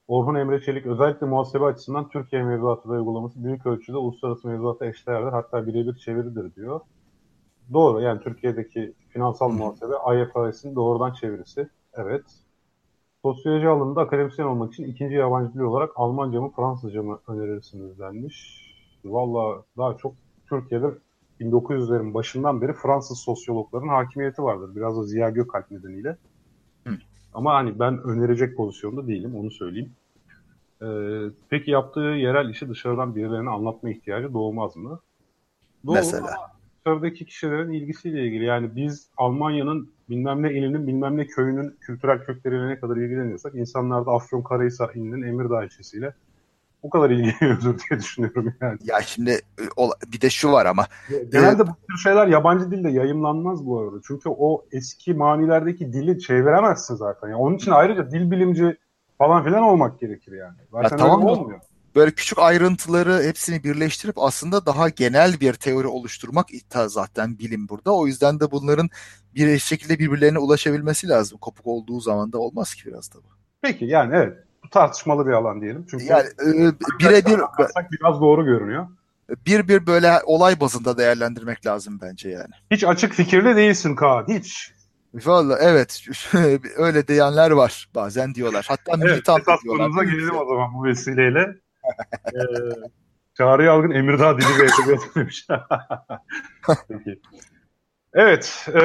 [0.08, 5.68] Orhun Emre Çelik özellikle muhasebe açısından Türkiye mevzuatı uygulaması büyük ölçüde uluslararası mevzuata eşdeğerdir hatta
[5.68, 6.82] birebir çeviridir diyor.
[7.74, 11.70] Doğru yani Türkiye'deki finansal muhasebe IFRS'in doğrudan çevirisi.
[11.94, 12.24] Evet.
[13.22, 18.64] Sosyoloji alanında akademisyen olmak için ikinci yabancı dil olarak Almanca mı Fransızca mı önerirsiniz denmiş.
[19.06, 20.14] Valla daha çok
[20.50, 20.88] Türkiye'de
[21.40, 24.76] 1900'lerin başından beri Fransız sosyologların hakimiyeti vardır.
[24.76, 26.18] Biraz da Ziya Gökalp nedeniyle.
[26.88, 26.98] Hı.
[27.34, 29.92] Ama hani ben önerecek pozisyonda değilim onu söyleyeyim.
[30.82, 30.86] Ee,
[31.50, 35.00] peki yaptığı yerel işi dışarıdan birilerine anlatma ihtiyacı doğmaz mı?
[35.86, 36.54] Doğru Mesela.
[36.86, 38.46] Dışarıdaki kişilerin ilgisiyle ilgili.
[38.46, 44.06] Yani biz Almanya'nın bilmem ne ilinin bilmem ne köyünün kültürel kökleriyle ne kadar ilgileniyorsak insanlar
[44.06, 46.14] da Afyonkarahisar ilinin Emirdağ ilçesiyle
[46.84, 48.78] bu kadar ilgileniyordur diye düşünüyorum yani.
[48.84, 50.88] Ya şimdi e, bir de şu var ama.
[51.32, 53.96] Genelde bu tür şeyler yabancı dilde yayımlanmaz bu arada.
[54.08, 57.28] Çünkü o eski manilerdeki dili çeviremezsin zaten.
[57.28, 58.78] Yani onun için ayrıca dil bilimci
[59.18, 60.58] falan filan olmak gerekir yani.
[60.72, 61.60] Zaten ya, tamam olmuyor.
[61.96, 66.48] Böyle küçük ayrıntıları hepsini birleştirip aslında daha genel bir teori oluşturmak
[66.88, 67.96] zaten bilim burada.
[67.96, 68.90] O yüzden de bunların
[69.36, 71.38] bir şekilde birbirlerine ulaşabilmesi lazım.
[71.38, 73.28] Kopuk olduğu zaman da olmaz ki biraz da bu.
[73.62, 75.86] Peki yani evet bu tartışmalı bir alan diyelim.
[75.92, 77.42] Çünkü yani e, birebir
[77.92, 78.88] biraz doğru görünüyor.
[79.46, 82.54] Bir bir böyle olay bazında değerlendirmek lazım bence yani.
[82.72, 84.74] Hiç açık fikirli değilsin Kaan hiç.
[85.14, 86.08] Valla evet
[86.78, 88.66] öyle diyenler var bazen diyorlar.
[88.70, 89.26] Hatta evet,
[89.64, 90.04] diyorlar.
[90.04, 91.63] gelelim o zaman bu vesileyle.
[92.28, 92.40] Ee,
[93.38, 95.48] Çağrı Yalgın Emirdağ Dili ve Edebiyatı demiş.
[96.88, 97.22] Peki.
[98.14, 98.68] Evet.
[98.74, 98.84] E,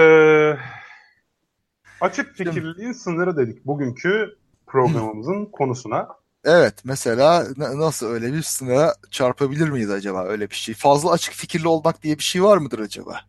[2.01, 6.09] açık fikirliliğin sınırı dedik bugünkü programımızın konusuna.
[6.45, 10.75] Evet mesela nasıl öyle bir sınıra çarpabilir miyiz acaba öyle bir şey?
[10.75, 13.21] Fazla açık fikirli olmak diye bir şey var mıdır acaba?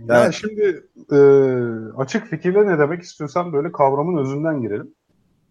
[0.00, 1.18] Yani, yani şimdi e,
[1.96, 4.94] açık fikirle ne demek istiyorsan böyle kavramın özünden girelim.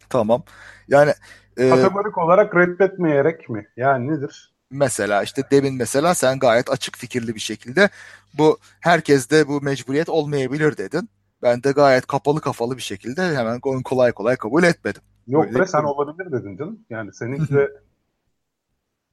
[0.09, 0.43] Tamam.
[0.87, 1.13] Yani
[1.57, 3.67] e, kategorik olarak reddetmeyerek mi?
[3.77, 4.55] Yani nedir?
[4.71, 7.89] Mesela işte demin mesela sen gayet açık fikirli bir şekilde
[8.37, 11.09] bu herkeste bu mecburiyet olmayabilir dedin.
[11.41, 15.01] Ben de gayet kapalı kafalı bir şekilde hemen kolay kolay kabul etmedim.
[15.27, 16.79] Yok be sen olabilir dedin canım.
[16.89, 17.71] Yani senin de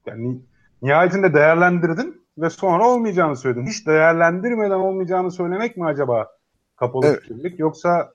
[0.06, 0.40] yani
[0.82, 3.66] nihayetinde değerlendirdin ve sonra olmayacağını söyledin.
[3.66, 6.28] Hiç değerlendirmeden olmayacağını söylemek mi acaba
[6.76, 7.20] kapalı evet.
[7.20, 8.12] fikirlik yoksa.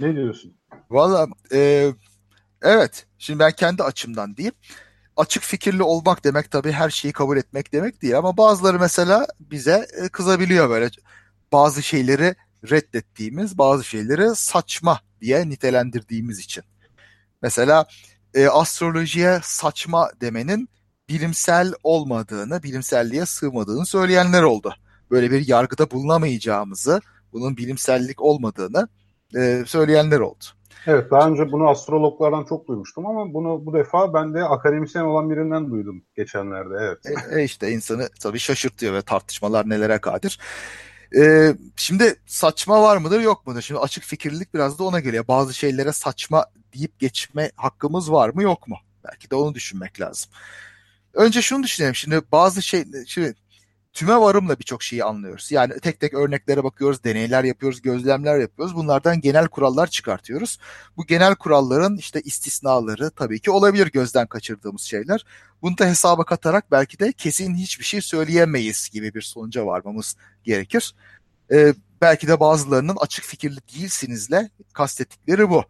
[0.00, 0.56] Ne diyorsun?
[0.90, 1.92] Valla e,
[2.62, 4.54] evet şimdi ben kendi açımdan diyeyim
[5.16, 9.86] açık fikirli olmak demek tabii her şeyi kabul etmek demek değil ama bazıları mesela bize
[10.02, 10.90] e, kızabiliyor böyle
[11.52, 12.34] bazı şeyleri
[12.70, 16.64] reddettiğimiz, bazı şeyleri saçma diye nitelendirdiğimiz için.
[17.42, 17.86] Mesela
[18.34, 20.68] e, astrolojiye saçma demenin
[21.08, 24.74] bilimsel olmadığını, bilimselliğe sığmadığını söyleyenler oldu.
[25.10, 27.00] Böyle bir yargıda bulunamayacağımızı,
[27.32, 28.88] bunun bilimsellik olmadığını
[29.36, 30.44] e, söyleyenler oldu.
[30.86, 35.30] Evet daha önce bunu astrologlardan çok duymuştum ama bunu bu defa ben de akademisyen olan
[35.30, 36.98] birinden duydum geçenlerde evet.
[37.32, 40.38] E, e işte insanı tabii şaşırtıyor ve tartışmalar nelere kadir.
[41.16, 43.60] E, şimdi saçma var mıdır yok mudur?
[43.60, 45.28] Şimdi açık fikirlilik biraz da ona geliyor.
[45.28, 48.76] Bazı şeylere saçma deyip geçme hakkımız var mı yok mu?
[49.04, 50.30] Belki de onu düşünmek lazım.
[51.14, 51.94] Önce şunu düşünelim.
[51.94, 53.34] Şimdi bazı şey şimdi
[53.96, 55.52] tüme varımla birçok şeyi anlıyoruz.
[55.52, 58.76] Yani tek tek örneklere bakıyoruz, deneyler yapıyoruz, gözlemler yapıyoruz.
[58.76, 60.58] Bunlardan genel kurallar çıkartıyoruz.
[60.96, 65.24] Bu genel kuralların işte istisnaları tabii ki olabilir gözden kaçırdığımız şeyler.
[65.62, 70.94] Bunu da hesaba katarak belki de kesin hiçbir şey söyleyemeyiz gibi bir sonuca varmamız gerekir.
[71.52, 75.64] Ee, belki de bazılarının açık fikirli değilsinizle kastettikleri bu.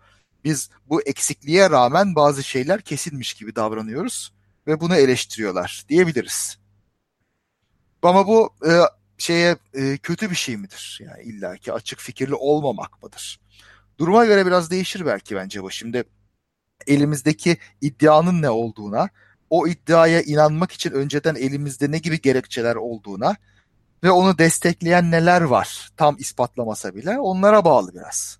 [0.44, 4.32] Biz bu eksikliğe rağmen bazı şeyler kesilmiş gibi davranıyoruz
[4.66, 6.65] ve bunu eleştiriyorlar diyebiliriz.
[8.02, 8.72] Ama bu e,
[9.18, 11.00] şeye e, kötü bir şey midir?
[11.02, 13.40] Yani illaki açık fikirli olmamak mıdır?
[13.98, 15.70] Duruma göre biraz değişir belki bence bu.
[15.70, 16.04] Şimdi
[16.86, 19.08] elimizdeki iddianın ne olduğuna,
[19.50, 23.36] o iddiaya inanmak için önceden elimizde ne gibi gerekçeler olduğuna
[24.04, 28.38] ve onu destekleyen neler var tam ispatlamasa bile onlara bağlı biraz.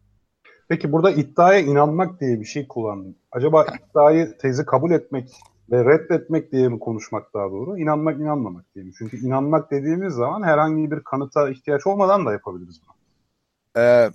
[0.68, 3.16] Peki burada iddiaya inanmak diye bir şey kullandın.
[3.32, 5.32] Acaba iddiayı tezi kabul etmek
[5.70, 7.78] ve reddetmek diye mi konuşmak daha doğru?
[7.78, 8.92] İnanmak inanmamak diye mi?
[8.98, 12.96] Çünkü inanmak dediğimiz zaman herhangi bir kanıta ihtiyaç olmadan da yapabiliriz bunu.
[13.76, 14.10] Ee,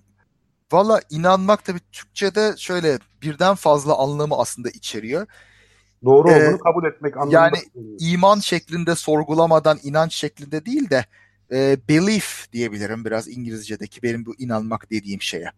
[0.71, 5.27] Valla inanmak tabii Türkçe'de şöyle birden fazla anlamı aslında içeriyor.
[6.05, 7.57] Doğru Ee, olduğunu kabul etmek anlamında.
[7.57, 7.93] yani.
[7.99, 11.05] İman şeklinde sorgulamadan inanç şeklinde değil de
[11.51, 15.51] e, belief diyebilirim biraz İngilizce'deki benim bu inanmak dediğim şeye.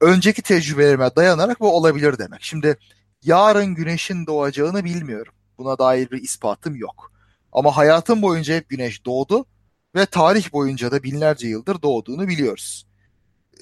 [0.00, 2.42] Önceki tecrübelerime dayanarak bu olabilir demek.
[2.42, 2.76] Şimdi
[3.24, 5.32] yarın güneşin doğacağını bilmiyorum.
[5.58, 7.12] Buna dair bir ispatım yok.
[7.52, 9.46] Ama hayatım boyunca hep güneş doğdu
[9.94, 12.86] ve tarih boyunca da binlerce yıldır doğduğunu biliyoruz.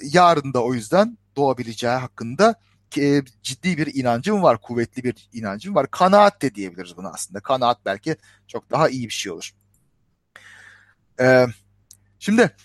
[0.03, 2.55] Yarın da o yüzden doğabileceği hakkında
[2.99, 5.91] e, ciddi bir inancım var, kuvvetli bir inancım var.
[5.91, 7.41] Kanaat de diyebiliriz buna aslında.
[7.41, 9.51] Kanaat belki çok daha iyi bir şey olur.
[11.21, 11.47] Ee,
[12.19, 12.57] şimdi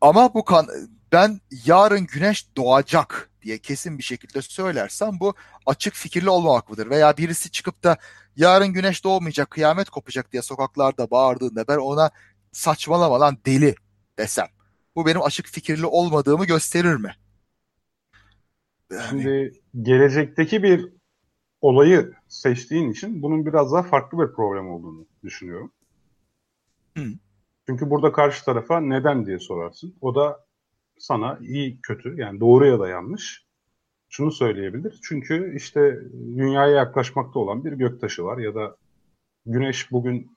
[0.00, 0.68] ama bu kan
[1.12, 5.34] ben yarın güneş doğacak diye kesin bir şekilde söylersem bu
[5.66, 6.90] açık fikirli olmamak mıdır?
[6.90, 7.96] Veya birisi çıkıp da
[8.36, 12.10] yarın güneş doğmayacak, kıyamet kopacak diye sokaklarda bağırdığında ben ona
[12.52, 13.74] saçmalama lan deli
[14.18, 14.46] desem.
[14.96, 17.14] Bu benim açık fikirli olmadığımı gösterir mi?
[18.92, 20.92] Yani, Şimdi gelecekteki bir
[21.60, 25.72] olayı seçtiğin için bunun biraz daha farklı bir problem olduğunu düşünüyorum.
[26.96, 27.04] Hı.
[27.66, 29.94] Çünkü burada karşı tarafa neden diye sorarsın.
[30.00, 30.47] O da
[30.98, 33.46] sana iyi kötü yani doğru ya da yanlış
[34.08, 35.00] şunu söyleyebilir.
[35.02, 38.76] Çünkü işte dünyaya yaklaşmakta olan bir göktaşı var ya da
[39.46, 40.30] güneş bugün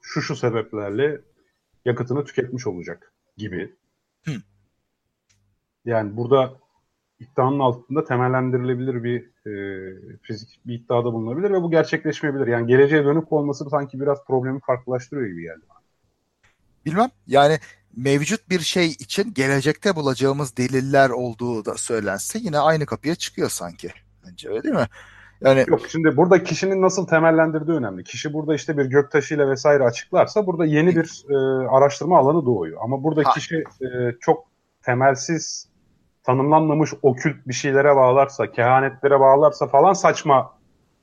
[0.00, 1.20] şu şu sebeplerle
[1.84, 3.74] yakıtını tüketmiş olacak gibi.
[4.24, 4.32] Hı.
[5.84, 6.60] Yani burada
[7.20, 12.46] iddianın altında temellendirilebilir bir e, fizik bir iddiada bulunabilir ve bu gerçekleşmeyebilir.
[12.46, 15.62] Yani geleceğe dönük olması sanki biraz problemi farklılaştırıyor gibi geldi.
[15.70, 15.79] bana.
[16.86, 17.58] Bilmem yani
[17.96, 23.90] mevcut bir şey için gelecekte bulacağımız deliller olduğu da söylense yine aynı kapıya çıkıyor sanki.
[24.26, 24.86] Bence öyle değil mi?
[25.40, 28.04] Yani Yok şimdi burada kişinin nasıl temellendirdiği önemli.
[28.04, 31.34] Kişi burada işte bir göktaşıyla vesaire açıklarsa burada yeni bir e,
[31.68, 32.80] araştırma alanı doğuyor.
[32.82, 33.32] Ama burada Ha.
[33.32, 33.86] kişi e,
[34.20, 34.44] çok
[34.82, 35.68] temelsiz
[36.22, 40.58] tanımlanmamış okült bir şeylere bağlarsa, kehanetlere bağlarsa falan saçma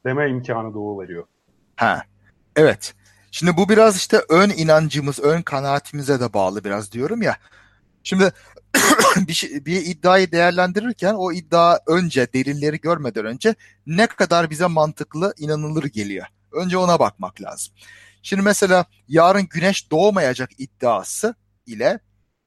[0.06, 1.24] deme imkanı doğuveriyor.
[1.76, 2.02] Ha.
[2.56, 2.94] Evet.
[3.32, 7.38] Şimdi bu biraz işte ön inancımız, ön kanaatimize de bağlı biraz diyorum ya.
[8.04, 8.32] Şimdi
[9.18, 15.34] bir, şey, bir iddiayı değerlendirirken o iddia önce delilleri görmeden önce ne kadar bize mantıklı,
[15.38, 16.26] inanılır geliyor.
[16.52, 17.74] Önce ona bakmak lazım.
[18.22, 21.36] Şimdi mesela yarın güneş doğmayacak iddiası
[21.66, 22.00] ile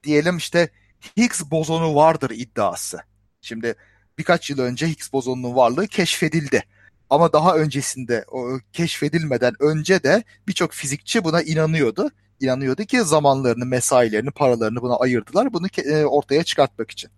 [0.03, 0.69] diyelim işte
[1.17, 2.99] Higgs bozonu vardır iddiası.
[3.41, 3.75] Şimdi
[4.17, 6.63] birkaç yıl önce Higgs bozonunun varlığı keşfedildi.
[7.11, 12.11] Ama daha öncesinde o keşfedilmeden önce de birçok fizikçi buna inanıyordu.
[12.39, 17.11] İnanıyordu ki zamanlarını, mesailerini, paralarını buna ayırdılar bunu e, ortaya çıkartmak için.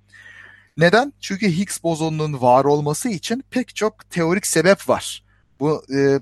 [0.77, 1.13] Neden?
[1.21, 5.23] Çünkü Higgs bozonunun var olması için pek çok teorik sebep var.
[5.59, 6.19] Bu e,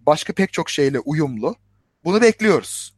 [0.00, 1.56] başka pek çok şeyle uyumlu.
[2.04, 2.94] Bunu bekliyoruz.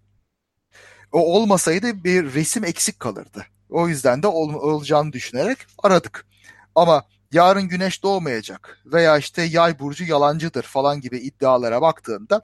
[1.12, 3.46] O olmasaydı bir resim eksik kalırdı.
[3.70, 6.26] O yüzden de ol- olacağını düşünerek aradık.
[6.74, 12.42] Ama yarın güneş doğmayacak veya işte yay burcu yalancıdır falan gibi iddialara baktığında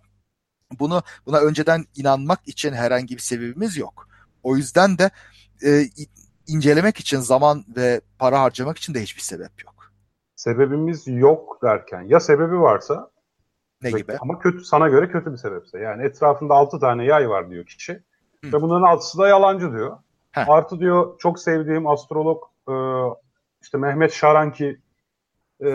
[0.78, 4.08] bunu buna önceden inanmak için herhangi bir sebebimiz yok.
[4.42, 5.10] O yüzden de
[5.66, 5.82] e,
[6.46, 9.74] incelemek için zaman ve para harcamak için de hiçbir sebep yok.
[10.36, 13.10] Sebebimiz yok derken ya sebebi varsa
[13.82, 14.16] Ne gibi?
[14.20, 15.78] ama kötü sana göre kötü bir sebepse.
[15.78, 17.92] Yani etrafında 6 tane yay var diyor kişi.
[18.44, 18.52] Hı.
[18.52, 19.98] Ve bunların altısı da yalancı diyor.
[20.32, 20.48] Heh.
[20.48, 22.72] Artı diyor çok sevdiğim astrolog e,
[23.64, 24.78] işte Mehmet Şaranki
[25.60, 25.66] e,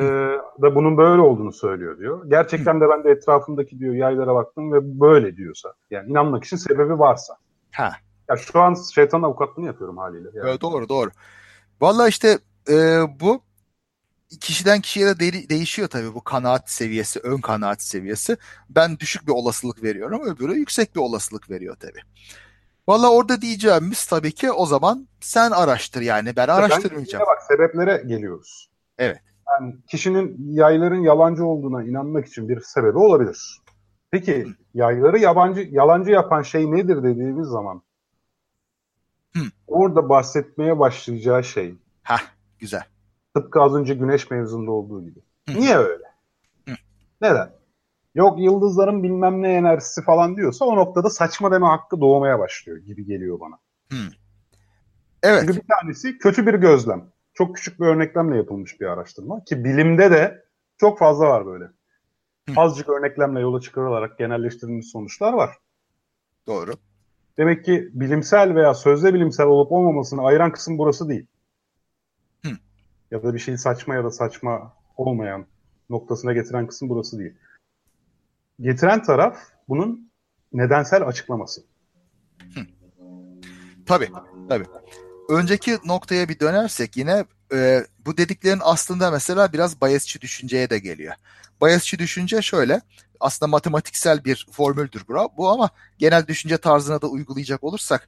[0.62, 2.30] da bunun böyle olduğunu söylüyor diyor.
[2.30, 5.74] Gerçekten de ben de etrafımdaki diyor yaylara baktım ve böyle diyorsa.
[5.92, 7.38] Yani inanmak için sebebi varsa.
[7.72, 7.92] Ha.
[8.30, 10.30] Ya şu an şeytan avukatlığını yapıyorum haliyle.
[10.34, 10.50] Yani.
[10.50, 11.10] Evet, doğru doğru.
[11.82, 13.42] Valla işte e, bu
[14.42, 18.38] kişiden kişiye de de- değişiyor tabii bu kanaat seviyesi, ön kanaat seviyesi.
[18.70, 22.02] Ben düşük bir olasılık veriyorum, öbürü yüksek bir olasılık veriyor tabii.
[22.90, 27.26] Valla orada diyeceğimiz tabii ki o zaman sen araştır yani ben araştırmayacağım.
[27.28, 28.70] Bence bak sebeplere geliyoruz.
[28.98, 29.20] Evet.
[29.50, 33.62] Yani kişinin yayların yalancı olduğuna inanmak için bir sebebi olabilir.
[34.12, 37.82] Peki yayları yabancı yalancı yapan şey nedir dediğimiz zaman
[39.36, 39.42] Hı.
[39.68, 42.22] orada bahsetmeye başlayacağı şey Hah
[42.60, 42.84] güzel.
[43.36, 45.20] tıpkı az önce güneş mevzunda olduğu gibi.
[45.50, 45.54] Hı.
[45.60, 46.06] Niye öyle?
[46.70, 46.74] Hı.
[47.22, 47.59] Neden?
[48.20, 53.06] Yok yıldızların bilmem ne enerjisi falan diyorsa o noktada saçma deme hakkı doğmaya başlıyor gibi
[53.06, 53.60] geliyor bana.
[55.24, 55.44] Evet.
[55.46, 57.12] Çünkü bir tanesi kötü bir gözlem.
[57.34, 60.46] Çok küçük bir örneklemle yapılmış bir araştırma ki bilimde de
[60.78, 61.66] çok fazla var böyle.
[62.50, 62.54] Hı.
[62.58, 65.58] Azıcık örneklemle yola çıkarılarak genelleştirilmiş sonuçlar var.
[66.48, 66.72] Doğru.
[67.38, 71.26] Demek ki bilimsel veya sözde bilimsel olup olmamasını ayıran kısım burası değil.
[72.46, 72.52] Hı.
[73.12, 75.46] Ya da bir şeyi saçma ya da saçma olmayan
[75.90, 77.34] noktasına getiren kısım burası değil.
[78.62, 79.38] Getiren taraf
[79.70, 80.12] bunun
[80.54, 81.62] nedensel açıklaması.
[83.86, 84.10] Tabii.
[84.50, 84.66] Tabii.
[85.30, 91.14] Önceki noktaya bir dönersek yine e, bu dediklerin aslında mesela biraz Bayesçi düşünceye de geliyor.
[91.62, 92.82] Bayesçi düşünce şöyle.
[93.20, 98.08] Aslında matematiksel bir formüldür bu, bu ama genel düşünce tarzına da uygulayacak olursak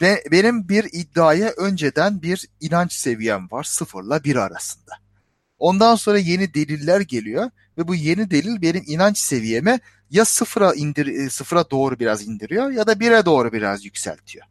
[0.00, 5.03] ve benim bir iddiaya önceden bir inanç seviyem var sıfırla bir arasında.
[5.58, 11.06] Ondan sonra yeni deliller geliyor ve bu yeni delil benim inanç seviyeme ya sıfıra indir
[11.06, 14.46] e, sıfıra doğru biraz indiriyor ya da bire doğru biraz yükseltiyor.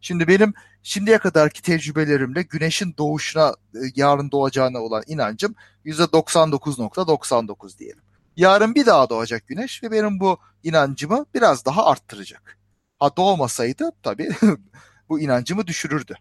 [0.00, 8.02] Şimdi benim şimdiye kadarki tecrübelerimle güneşin doğuşuna e, yarın doğacağına olan inancım %99.99 diyelim.
[8.36, 12.58] Yarın bir daha doğacak güneş ve benim bu inancımı biraz daha arttıracak.
[12.98, 14.30] Ha doğmasaydı tabii
[15.08, 16.14] bu inancımı düşürürdü.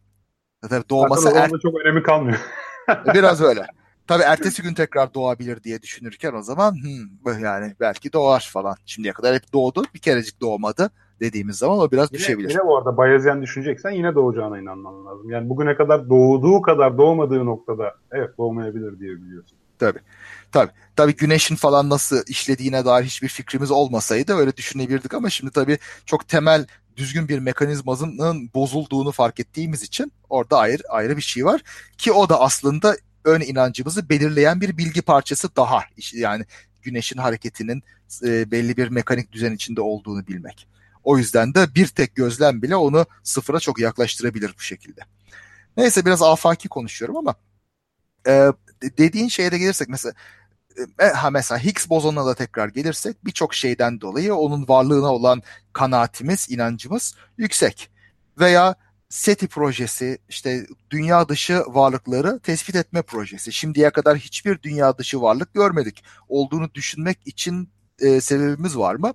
[0.69, 2.39] Tabii doğmasa Zaten er, çok önemi kalmıyor.
[3.13, 3.67] biraz öyle.
[4.07, 8.75] Tabii ertesi gün tekrar doğabilir diye düşünürken o zaman hmm, yani belki doğar falan.
[8.85, 12.49] Şimdiye kadar hep doğdu bir kerecik doğmadı dediğimiz zaman o biraz Yine, düşebilir.
[12.49, 15.29] yine bu arada Bayezyen düşüneceksen yine doğacağına inanman lazım.
[15.29, 19.57] Yani bugüne kadar doğduğu kadar doğmadığı noktada evet doğmayabilir diye biliyorsun.
[20.95, 26.27] Tabii güneşin falan nasıl işlediğine dair hiçbir fikrimiz olmasaydı öyle düşünebilirdik ama şimdi tabii çok
[26.27, 26.65] temel
[26.97, 31.61] düzgün bir mekanizmanın bozulduğunu fark ettiğimiz için orada ayrı ayrı bir şey var
[31.97, 35.83] ki o da aslında ön inancımızı belirleyen bir bilgi parçası daha
[36.13, 36.45] yani
[36.81, 37.83] güneşin hareketinin
[38.23, 40.67] e, belli bir mekanik düzen içinde olduğunu bilmek.
[41.03, 45.01] O yüzden de bir tek gözlem bile onu sıfıra çok yaklaştırabilir bu şekilde.
[45.77, 47.35] Neyse biraz afaki konuşuyorum ama
[48.27, 48.51] e,
[48.97, 50.13] dediğin şeye de gelirsek mesela
[50.99, 55.41] e, ha mesela Higgs bozonuna da tekrar gelirsek birçok şeyden dolayı onun varlığına olan
[55.73, 57.89] kanaatimiz, inancımız yüksek.
[58.39, 58.75] Veya
[59.13, 63.53] SETI projesi işte dünya dışı varlıkları tespit etme projesi.
[63.53, 66.03] Şimdiye kadar hiçbir dünya dışı varlık görmedik.
[66.29, 69.13] Olduğunu düşünmek için e, sebebimiz var mı?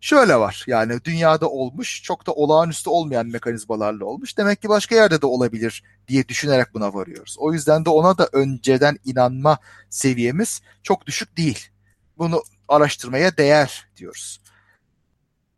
[0.00, 4.38] Şöyle var yani dünyada olmuş çok da olağanüstü olmayan mekanizmalarla olmuş.
[4.38, 7.36] Demek ki başka yerde de olabilir diye düşünerek buna varıyoruz.
[7.38, 9.58] O yüzden de ona da önceden inanma
[9.90, 11.68] seviyemiz çok düşük değil.
[12.18, 14.40] Bunu araştırmaya değer diyoruz.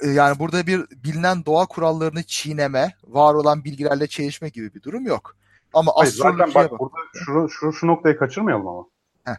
[0.05, 5.37] Yani burada bir bilinen doğa kurallarını çiğneme, var olan bilgilerle çelişme gibi bir durum yok.
[5.75, 6.81] Ama Hayır, zaten bak, bak.
[6.81, 8.85] burada şu, şu, şu noktayı kaçırmayalım ama.
[9.25, 9.37] Heh.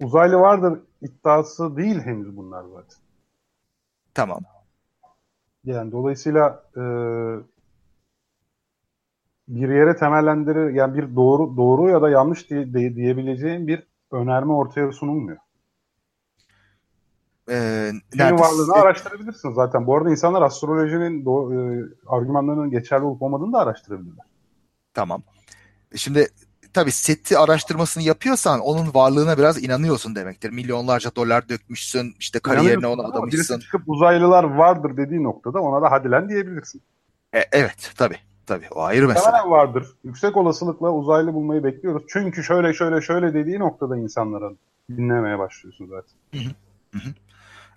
[0.00, 2.98] Uzaylı vardır iddiası değil henüz bunlar zaten.
[4.14, 4.40] Tamam.
[5.64, 6.82] Yani dolayısıyla e,
[9.48, 14.52] bir yere temellendirir yani bir doğru doğru ya da yanlış diye, diye, diyebileceğin bir önerme
[14.52, 15.38] ortaya sunulmuyor.
[17.50, 19.86] Ee, Senin varlığını araştırabilirsin zaten.
[19.86, 24.24] Bu arada insanlar astrolojinin do- e, argümanlarının geçerli olup olmadığını da araştırabilirler.
[24.94, 25.22] Tamam.
[25.94, 26.28] Şimdi
[26.72, 30.50] tabii seti araştırmasını yapıyorsan onun varlığına biraz inanıyorsun demektir.
[30.50, 33.58] Milyonlarca dolar dökmüşsün, işte kariyerine ona ama birisi adamışsın.
[33.58, 36.82] çıkıp uzaylılar vardır dediği noktada ona da hadi lan diyebilirsin.
[37.34, 38.18] E, evet, tabii.
[38.46, 39.24] Tabii o ayrı mesele.
[39.24, 39.86] Muhtemelen vardır.
[40.04, 42.02] Yüksek olasılıkla uzaylı bulmayı bekliyoruz.
[42.08, 44.58] Çünkü şöyle şöyle şöyle dediği noktada insanların
[44.90, 46.40] dinlemeye başlıyorsun zaten.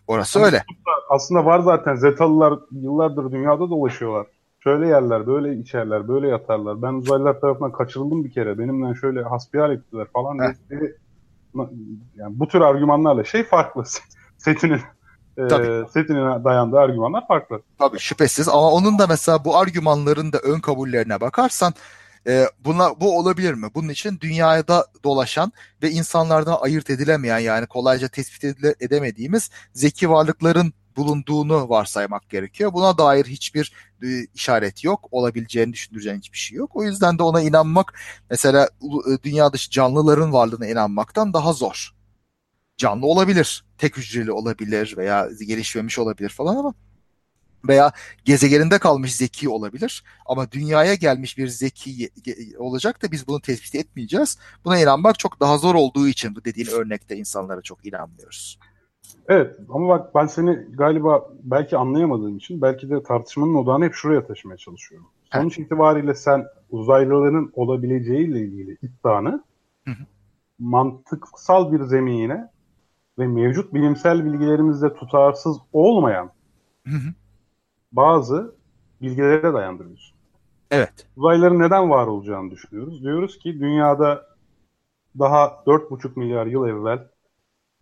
[0.09, 0.63] Orası öyle.
[1.09, 4.27] Aslında var zaten Zetalılar yıllardır dünyada dolaşıyorlar.
[4.63, 6.81] Şöyle yerler, böyle içerler, böyle yatarlar.
[6.81, 8.57] Ben uzaylılar tarafından kaçırıldım bir kere.
[8.57, 10.39] Benimle şöyle hasbihal ettiler falan.
[10.39, 10.53] Heh.
[10.69, 10.95] diye-
[12.15, 13.83] Yani bu tür argümanlarla şey farklı.
[14.37, 14.81] Setin'in
[15.37, 15.89] e, Tabii.
[15.89, 17.61] Setin'in dayandığı argümanlar farklı.
[17.79, 21.73] Tabii şüphesiz ama onun da mesela bu argümanların da ön kabullerine bakarsan
[22.27, 23.67] e, buna bu olabilir mi?
[23.75, 25.51] Bunun için dünyada dolaşan
[25.83, 28.43] ve insanlardan ayırt edilemeyen yani kolayca tespit
[28.79, 32.73] edemediğimiz zeki varlıkların bulunduğunu varsaymak gerekiyor.
[32.73, 35.07] Buna dair hiçbir e, işaret yok.
[35.11, 36.75] Olabileceğini düşündüreceğin hiçbir şey yok.
[36.75, 37.99] O yüzden de ona inanmak
[38.29, 38.69] mesela
[39.11, 41.95] e, dünya dışı canlıların varlığına inanmaktan daha zor.
[42.77, 46.73] Canlı olabilir, tek hücreli olabilir veya gelişmemiş olabilir falan ama
[47.67, 47.91] veya
[48.25, 52.09] gezegeninde kalmış zeki olabilir ama dünyaya gelmiş bir zeki
[52.57, 54.37] olacak da biz bunu tespit etmeyeceğiz.
[54.65, 58.59] Buna inanmak çok daha zor olduğu için bu dediğin örnekte insanlara çok inanmıyoruz.
[59.27, 64.27] Evet ama bak ben seni galiba belki anlayamadığım için belki de tartışmanın odağını hep şuraya
[64.27, 65.07] taşımaya çalışıyorum.
[65.33, 69.43] Sonuç itibariyle sen uzaylıların olabileceğiyle ilgili iddianı
[69.85, 70.03] Hı hı.
[70.59, 72.49] mantıksal bir zemine
[73.19, 76.31] ve mevcut bilimsel bilgilerimizde tutarsız olmayan
[76.87, 77.13] Hı hı.
[77.91, 78.55] Bazı
[79.01, 80.13] bilgilere dayandırıyoruz.
[80.71, 81.07] Evet.
[81.17, 83.03] Uzayların neden var olacağını düşünüyoruz.
[83.03, 84.25] Diyoruz ki dünyada
[85.19, 87.07] daha 4,5 milyar yıl evvel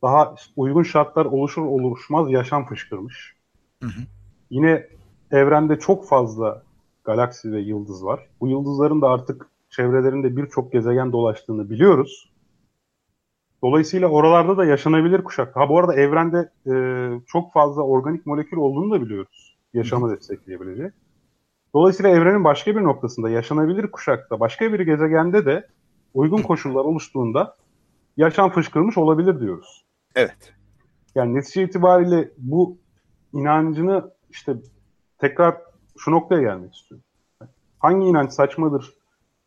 [0.02, 3.36] daha uygun şartlar oluşur oluşmaz yaşam fışkırmış.
[3.84, 4.02] Hı hı.
[4.50, 4.88] Yine
[5.32, 6.64] evrende çok fazla
[7.04, 8.28] galaksi ve yıldız var.
[8.42, 12.32] Bu yıldızların da artık çevrelerinde birçok gezegen dolaştığını biliyoruz.
[13.64, 15.56] Dolayısıyla oralarda da yaşanabilir kuşak.
[15.56, 16.74] Ha bu arada evrende e,
[17.28, 19.47] çok fazla organik molekül olduğunu da biliyoruz.
[19.78, 20.94] Yaşamı destekleyebilecek.
[21.74, 25.68] Dolayısıyla evrenin başka bir noktasında yaşanabilir kuşakta başka bir gezegende de
[26.14, 27.58] uygun koşullar oluştuğunda
[28.18, 29.86] yaşam fışkırmış olabilir diyoruz.
[30.16, 30.54] Evet.
[31.16, 32.78] Yani netice itibariyle bu
[33.34, 34.56] inancını işte
[35.18, 35.58] tekrar
[35.98, 37.06] şu noktaya gelmek istiyorum.
[37.80, 38.94] Hangi inanç saçmadır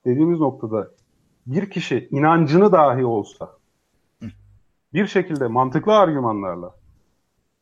[0.05, 0.91] dediğimiz noktada
[1.47, 3.51] bir kişi inancını dahi olsa
[4.93, 6.80] bir şekilde mantıklı argümanlarla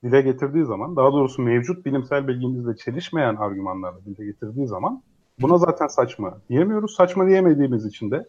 [0.04, 5.02] dile getirdiği zaman, daha doğrusu mevcut bilimsel bilgimizle çelişmeyen argümanlarla dile getirdiği zaman
[5.40, 6.94] buna zaten saçma diyemiyoruz.
[6.94, 8.28] Saçma diyemediğimiz için de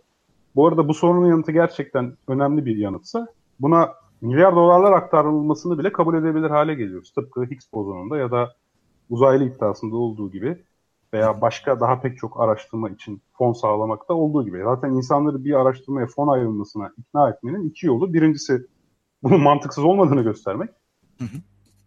[0.55, 3.27] bu arada bu sorunun yanıtı gerçekten önemli bir yanıtsa
[3.59, 7.11] buna milyar dolarlar aktarılmasını bile kabul edebilir hale geliyoruz.
[7.11, 8.53] Tıpkı Higgs bozonunda ya da
[9.09, 10.63] uzaylı iddiasında olduğu gibi
[11.13, 14.61] veya başka daha pek çok araştırma için fon sağlamakta olduğu gibi.
[14.63, 18.13] Zaten insanları bir araştırmaya fon ayrılmasına ikna etmenin iki yolu.
[18.13, 18.65] Birincisi
[19.23, 20.69] bunun mantıksız olmadığını göstermek.
[21.19, 21.37] Hı hı.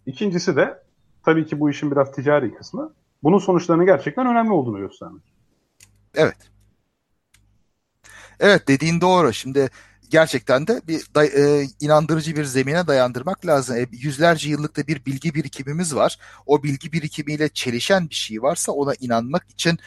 [0.06, 0.82] İkincisi de
[1.24, 2.94] tabii ki bu işin biraz ticari kısmı.
[3.22, 5.22] Bunun sonuçlarının gerçekten önemli olduğunu göstermek.
[6.14, 6.36] Evet.
[8.40, 9.32] Evet dediğin doğru.
[9.32, 9.70] Şimdi
[10.10, 13.76] gerçekten de bir day- e, inandırıcı bir zemine dayandırmak lazım.
[13.76, 16.18] E, yüzlerce yıllıkta bir bilgi birikimimiz var.
[16.46, 19.78] O bilgi birikimiyle çelişen bir şey varsa ona inanmak için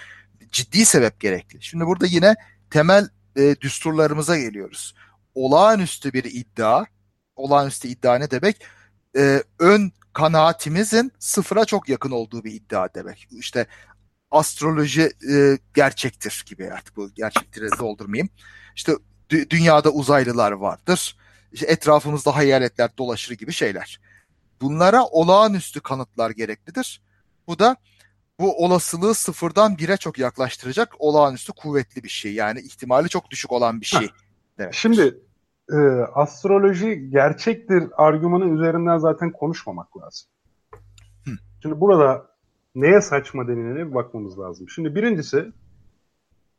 [0.51, 1.63] ciddi sebep gerekli.
[1.63, 2.35] Şimdi burada yine
[2.69, 4.95] temel e, düsturlarımıza geliyoruz.
[5.35, 6.85] Olağanüstü bir iddia,
[7.35, 8.65] olağanüstü iddia ne demek?
[9.17, 13.27] E, ön kanaatimizin sıfıra çok yakın olduğu bir iddia demek.
[13.31, 13.67] İşte
[14.31, 18.29] astroloji e, gerçektir gibi artık bu gerçekleri doldurmayayım.
[18.75, 18.93] İşte
[19.29, 21.17] dü- dünyada uzaylılar vardır.
[21.51, 23.99] İşte etrafımızda hayaletler dolaşır gibi şeyler.
[24.61, 27.01] Bunlara olağanüstü kanıtlar gereklidir.
[27.47, 27.75] Bu da
[28.39, 32.33] bu olasılığı sıfırdan bire çok yaklaştıracak olağanüstü kuvvetli bir şey.
[32.33, 34.09] Yani ihtimali çok düşük olan bir şey.
[34.59, 34.73] Evet.
[34.73, 35.19] Şimdi
[35.71, 35.77] e,
[36.13, 40.27] astroloji gerçektir argümanı üzerinden zaten konuşmamak lazım.
[41.25, 41.31] Hı.
[41.61, 42.25] Şimdi burada
[42.75, 44.69] neye saçma denilene bir bakmamız lazım.
[44.69, 45.51] Şimdi birincisi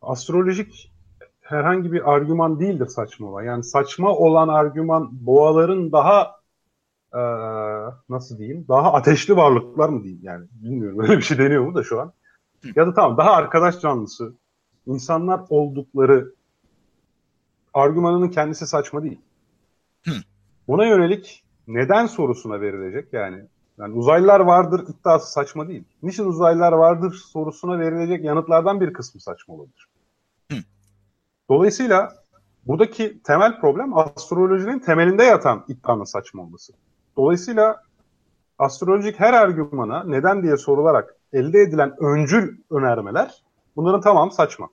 [0.02, 0.92] astrolojik
[1.40, 3.42] herhangi bir argüman değildir saçma olan.
[3.42, 6.36] Yani saçma olan argüman boğaların daha
[7.14, 7.22] e,
[8.08, 11.82] nasıl diyeyim daha ateşli varlıklar mı diyeyim yani bilmiyorum öyle bir şey deniyor mu da
[11.82, 12.12] şu an.
[12.76, 14.34] Ya da tamam daha arkadaş canlısı
[14.86, 16.35] insanlar oldukları
[17.76, 19.20] argümanının kendisi saçma değil.
[20.04, 20.12] Hı.
[20.68, 23.44] Buna yönelik neden sorusuna verilecek yani
[23.78, 25.84] yani uzaylılar vardır iddiası saçma değil.
[26.02, 29.88] Niçin uzaylılar vardır sorusuna verilecek yanıtlardan bir kısmı saçma olabilir.
[30.52, 30.56] Hı.
[31.50, 32.12] Dolayısıyla
[32.66, 36.72] buradaki temel problem astrolojinin temelinde yatan iddianın saçma olması.
[37.16, 37.82] Dolayısıyla
[38.58, 43.42] astrolojik her argümana neden diye sorularak elde edilen öncül önermeler
[43.76, 44.68] bunların tamamı saçma.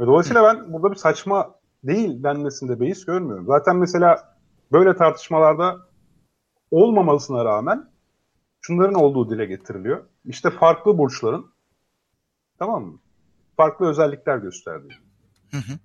[0.00, 3.46] Ve dolayısıyla ben burada bir saçma değil denmesinde beis görmüyorum.
[3.46, 4.36] Zaten mesela
[4.72, 5.76] böyle tartışmalarda
[6.70, 7.90] olmamasına rağmen
[8.60, 10.04] şunların olduğu dile getiriliyor.
[10.24, 11.46] İşte farklı burçların
[12.58, 12.98] tamam mı?
[13.56, 14.92] Farklı özellikler gösterdiği.
[15.50, 15.78] Hı hı.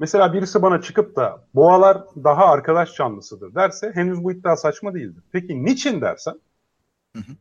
[0.00, 5.22] Mesela birisi bana çıkıp da boğalar daha arkadaş canlısıdır derse henüz bu iddia saçma değildir.
[5.32, 6.34] Peki niçin dersen
[7.16, 7.32] Hı hı.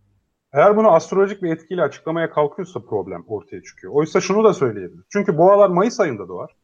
[0.53, 3.93] eğer bunu astrolojik bir etkiyle açıklamaya kalkıyorsa problem ortaya çıkıyor.
[3.93, 5.03] Oysa şunu da söyleyebilir.
[5.09, 6.55] Çünkü boğalar Mayıs ayında doğar.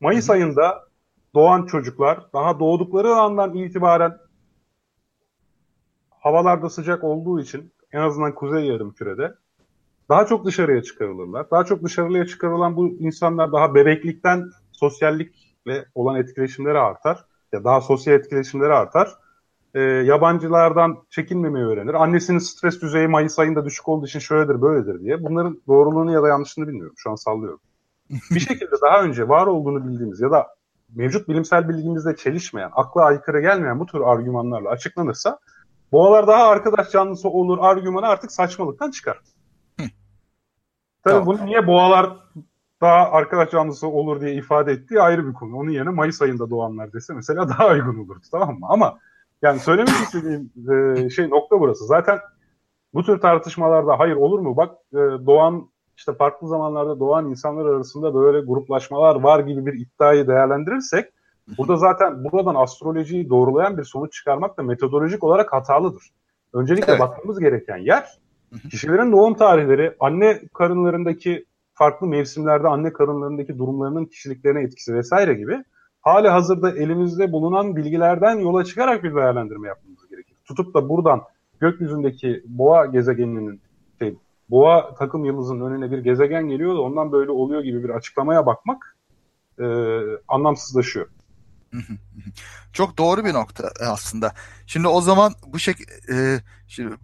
[0.00, 0.84] Mayıs ayında
[1.34, 4.18] doğan çocuklar daha doğdukları andan itibaren
[6.10, 9.34] havalarda sıcak olduğu için en azından kuzey yarımkürede
[10.08, 11.50] daha çok dışarıya çıkarılırlar.
[11.50, 17.24] Daha çok dışarıya çıkarılan bu insanlar daha bebeklikten sosyallikle olan etkileşimleri artar.
[17.52, 19.08] Ya daha sosyal etkileşimleri artar.
[19.74, 21.94] Ee, yabancılardan çekinmemeyi öğrenir.
[21.94, 25.24] Annesinin stres düzeyi Mayıs ayında düşük olduğu için şöyledir böyledir diye.
[25.24, 26.94] Bunların doğruluğunu ya da yanlışını bilmiyorum.
[26.96, 27.60] Şu an sallıyorum.
[28.10, 30.46] Bir şekilde daha önce var olduğunu bildiğimiz ya da
[30.94, 35.38] mevcut bilimsel bilgimizle çelişmeyen, akla aykırı gelmeyen bu tür argümanlarla açıklanırsa
[35.92, 39.18] boğalar daha arkadaş canlısı olur argümanı artık saçmalıktan çıkar.
[41.06, 41.26] Tabii Tamam.
[41.26, 42.16] bunu niye boğalar
[42.80, 45.56] daha arkadaş canlısı olur diye ifade ettiği ayrı bir konu.
[45.56, 48.66] Onun yerine Mayıs ayında doğanlar dese mesela daha uygun olurdu tamam mı?
[48.68, 48.98] Ama
[49.42, 51.86] yani söylemek istediğim e, şey nokta burası.
[51.86, 52.18] Zaten
[52.94, 54.56] bu tür tartışmalarda hayır olur mu?
[54.56, 54.96] Bak e,
[55.26, 61.12] doğan işte farklı zamanlarda doğan insanlar arasında böyle gruplaşmalar var gibi bir iddiayı değerlendirirsek
[61.58, 66.10] Burada zaten buradan astrolojiyi doğrulayan bir sonuç çıkarmak da metodolojik olarak hatalıdır.
[66.52, 67.00] Öncelikle Evet.
[67.00, 68.18] bakmamız gereken yer
[68.70, 71.44] kişilerin doğum tarihleri, anne karınlarındaki
[71.74, 75.64] farklı mevsimlerde anne karınlarındaki durumlarının kişiliklerine etkisi vesaire gibi
[76.00, 80.36] hali hazırda elimizde bulunan bilgilerden yola çıkarak bir değerlendirme yapmamız gerekir.
[80.44, 81.22] Tutup da buradan
[81.60, 83.60] gökyüzündeki boğa gezegeninin
[84.50, 88.96] boğa takım yıldızının önüne bir gezegen geliyor da ondan böyle oluyor gibi bir açıklamaya bakmak
[89.58, 89.64] e,
[90.28, 91.06] anlamsızlaşıyor.
[92.72, 94.34] Çok doğru bir nokta aslında.
[94.66, 95.76] Şimdi o zaman bu şek
[96.12, 96.96] e, şimdi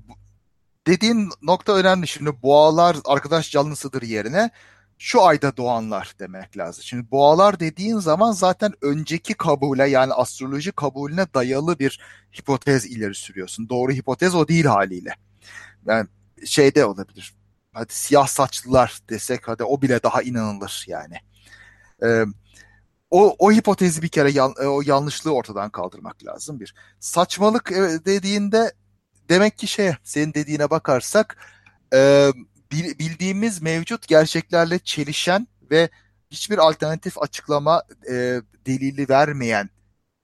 [0.86, 2.07] dediğin nokta önemli.
[2.07, 4.51] Şimdi boğalar arkadaş canlısıdır yerine
[4.99, 6.84] şu ayda doğanlar demek lazım.
[6.84, 12.01] Şimdi boğalar dediğin zaman zaten önceki kabule yani astroloji kabulüne dayalı bir
[12.38, 13.68] hipotez ileri sürüyorsun.
[13.68, 15.14] Doğru hipotez o değil haliyle.
[15.86, 16.09] Yani
[16.47, 17.34] şeyde olabilir.
[17.72, 21.16] Hadi siyah saçlılar desek hadi o bile daha inanılır yani.
[22.05, 22.24] Ee,
[23.11, 26.74] o, o hipotezi bir kere yan- e, o yanlışlığı ortadan kaldırmak lazım bir.
[27.01, 28.72] Saçmalık e, dediğinde
[29.28, 31.36] demek ki şey senin dediğine bakarsak
[31.95, 32.30] e,
[32.72, 35.90] bil- bildiğimiz mevcut gerçeklerle çelişen ve
[36.30, 39.70] hiçbir alternatif açıklama e, delili vermeyen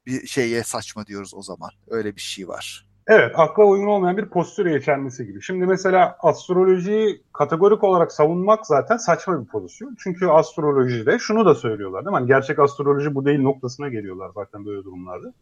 [0.07, 1.71] bir şeye saçma diyoruz o zaman.
[1.89, 2.88] Öyle bir şey var.
[3.09, 5.42] Evet, akla uygun olmayan bir postür yeşermesi gibi.
[5.42, 9.96] Şimdi mesela astrolojiyi kategorik olarak savunmak zaten saçma bir pozisyon.
[9.98, 12.18] Çünkü astrolojide şunu da söylüyorlar değil mi?
[12.18, 15.32] Hani gerçek astroloji bu değil noktasına geliyorlar zaten böyle durumlarda.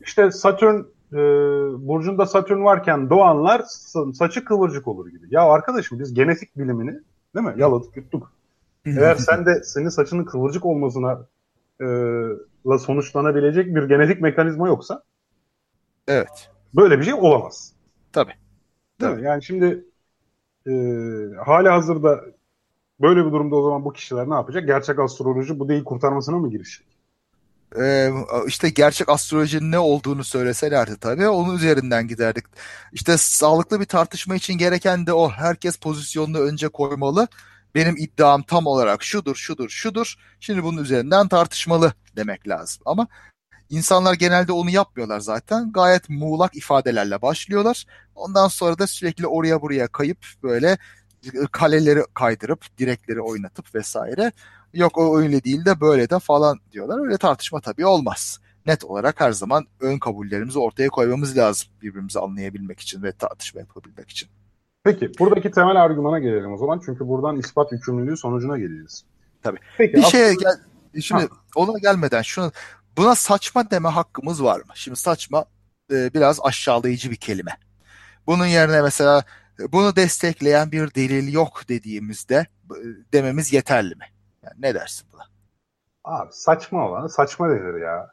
[0.00, 0.76] İşte Satürn
[1.12, 1.18] e,
[1.88, 5.26] burcunda Satürn varken doğanlar sa- saçı kıvırcık olur gibi.
[5.30, 7.00] Ya arkadaşım biz genetik bilimini
[7.34, 7.54] değil mi?
[7.56, 8.32] Yaladık yuttuk.
[8.86, 11.26] Eğer sen de senin saçının kıvırcık olmasına
[11.80, 11.86] e,
[12.66, 15.02] la sonuçlanabilecek bir genetik mekanizma yoksa
[16.08, 16.50] Evet.
[16.74, 17.72] Böyle bir şey olamaz.
[18.12, 18.34] Tabii.
[19.00, 19.24] Değil mi?
[19.24, 19.84] Yani şimdi
[20.66, 20.72] e,
[21.44, 22.20] hali hazırda
[23.00, 24.66] böyle bir durumda o zaman bu kişiler ne yapacak?
[24.66, 26.86] Gerçek astroloji bu değil kurtarmasına mı girişecek?
[27.80, 28.10] Ee,
[28.46, 32.44] işte gerçek astrolojinin ne olduğunu söyleselerdi tabii onun üzerinden giderdik.
[32.92, 35.30] İşte sağlıklı bir tartışma için gereken de o.
[35.30, 37.28] Herkes pozisyonunu önce koymalı.
[37.74, 40.14] Benim iddiam tam olarak şudur, şudur, şudur.
[40.40, 42.82] Şimdi bunun üzerinden tartışmalı demek lazım.
[42.86, 43.06] Ama
[43.70, 45.72] insanlar genelde onu yapmıyorlar zaten.
[45.72, 47.86] Gayet muğlak ifadelerle başlıyorlar.
[48.14, 50.78] Ondan sonra da sürekli oraya buraya kayıp böyle
[51.52, 54.32] kaleleri kaydırıp, direkleri oynatıp vesaire.
[54.74, 57.06] Yok o öyle değil de böyle de falan diyorlar.
[57.06, 58.40] Öyle tartışma tabii olmaz.
[58.66, 64.10] Net olarak her zaman ön kabullerimizi ortaya koymamız lazım birbirimizi anlayabilmek için ve tartışma yapabilmek
[64.10, 64.28] için.
[64.84, 66.80] Peki buradaki temel argümana gelelim o zaman.
[66.84, 69.04] Çünkü buradan ispat yükümlülüğü sonucuna geleceğiz.
[69.42, 69.58] Tabii.
[69.78, 70.40] Peki, Bir şeye astroloji-
[70.94, 72.52] gel şimdi ona gelmeden şunu
[73.00, 74.72] buna saçma deme hakkımız var mı?
[74.74, 75.44] Şimdi saçma
[75.92, 77.52] e, biraz aşağılayıcı bir kelime.
[78.26, 79.22] Bunun yerine mesela
[79.60, 82.78] e, bunu destekleyen bir delil yok dediğimizde e,
[83.12, 84.04] dememiz yeterli mi?
[84.42, 85.22] Yani ne dersin buna?
[86.04, 88.10] Abi saçma olan saçma denir ya.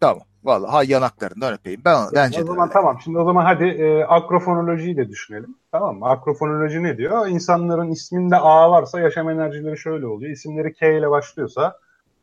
[0.00, 0.22] Tamam.
[0.44, 1.82] Vallahi ha yanaklarından öpeyim.
[1.84, 2.72] Ben bence o zaman öyle.
[2.72, 2.98] tamam.
[3.04, 5.56] Şimdi o zaman hadi e, akrofonolojiyi de düşünelim.
[5.72, 6.06] Tamam mı?
[6.06, 7.26] Akrofonoloji ne diyor?
[7.26, 10.32] İnsanların isminde A varsa yaşam enerjileri şöyle oluyor.
[10.32, 11.76] İsimleri K ile başlıyorsa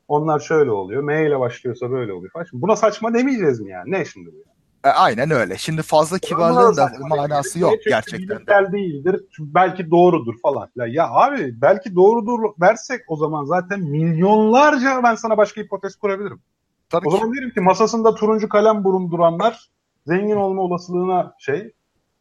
[0.08, 1.03] onlar şöyle oluyor.
[1.03, 2.43] M ile başlıyorsa böyle oluyor falan.
[2.43, 3.91] Şimdi buna saçma demeyeceğiz mi yani?
[3.91, 4.56] Ne şimdi bu?
[4.88, 5.58] E, aynen öyle.
[5.58, 9.24] Şimdi fazla kibarlığın da manası yok Çünkü gerçekten bilimsel değildir.
[9.32, 10.88] Çünkü belki doğrudur falan filan.
[10.88, 16.41] Ya abi belki doğrudur dersek o zaman zaten milyonlarca ben sana başka hipotez kurabilirim.
[16.89, 17.18] Tabii O ki.
[17.18, 19.70] zaman derim ki masasında turuncu kalem bulunduranlar
[20.08, 21.72] zengin olma olasılığına şey.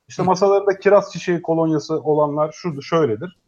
[0.08, 0.26] İşte Hı.
[0.26, 3.38] masalarında kiraz çiçeği kolonyası olanlar şu şöyledir.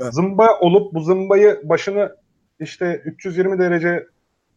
[0.00, 0.14] Evet.
[0.14, 2.16] Zımba olup bu zımbayı başını
[2.60, 4.06] işte 320 derece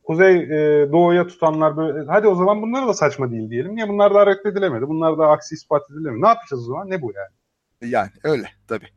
[0.03, 2.11] kuzey e, doğuya tutanlar böyle.
[2.11, 3.75] Hadi o zaman bunlar da saçma değil diyelim.
[3.75, 4.87] Niye bunlar da reddedilemedi?
[4.87, 6.21] Bunlar da aksi ispat edilemedi.
[6.21, 6.89] Ne yapacağız o zaman?
[6.89, 7.91] Ne bu yani?
[7.91, 8.87] Yani öyle tabii.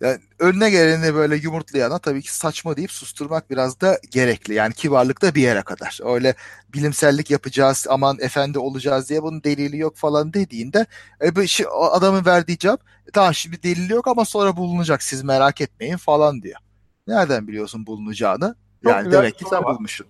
[0.00, 4.54] Yani önüne geleni böyle yumurtlayana tabii ki saçma deyip susturmak biraz da gerekli.
[4.54, 5.98] Yani kibarlık da bir yere kadar.
[6.04, 6.34] Öyle
[6.74, 10.86] bilimsellik yapacağız, aman efendi olacağız diye bunun delili yok falan dediğinde
[11.24, 15.22] e, bu işi, adamın verdiği cevap "E, tamam şimdi delili yok ama sonra bulunacak siz
[15.22, 16.60] merak etmeyin falan diyor.
[17.06, 18.54] Nereden biliyorsun bulunacağını?
[18.84, 19.74] Çok yani demek ki sen var.
[19.74, 20.06] bulmuşsun.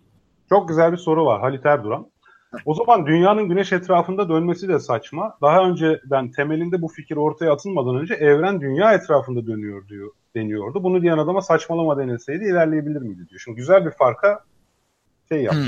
[0.49, 2.07] Çok güzel bir soru var Halit Erduran.
[2.65, 5.37] O zaman dünyanın güneş etrafında dönmesi de saçma.
[5.43, 10.83] Daha önceden temelinde bu fikir ortaya atılmadan önce evren dünya etrafında dönüyor diyor deniyordu.
[10.83, 13.41] Bunu diyen adama saçmalama denilseydi ilerleyebilir miydi diyor.
[13.45, 14.41] Şimdi güzel bir farka
[15.29, 15.55] şey yap.
[15.55, 15.63] Hmm.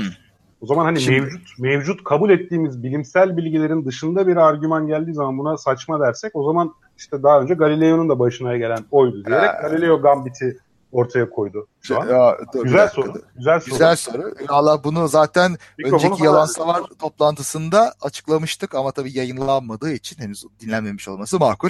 [0.61, 5.37] O zaman hani Şimdi- mevcut mevcut kabul ettiğimiz bilimsel bilgilerin dışında bir argüman geldiği zaman
[5.37, 9.59] buna saçma dersek o zaman işte daha önce Galileo'nun da başına gelen oydu diyerek Ha.
[9.61, 10.57] Galileo Gambit'i
[10.91, 12.07] ortaya koydu şu an.
[12.07, 13.01] Ya, dur, bir Güzel dakika.
[13.01, 13.13] soru.
[13.35, 13.71] Güzel soru.
[13.71, 14.33] Güzel soru.
[14.49, 16.45] Valla bunu zaten Mikrofonu önceki Yalan.
[16.45, 21.69] Savar toplantısında açıklamıştık ama tabii yayınlanmadığı için henüz dinlenmemiş olması makul.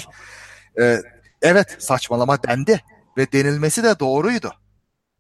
[0.80, 1.02] Ee,
[1.42, 2.84] evet saçmalama dendi
[3.18, 4.54] ve denilmesi de doğruydu.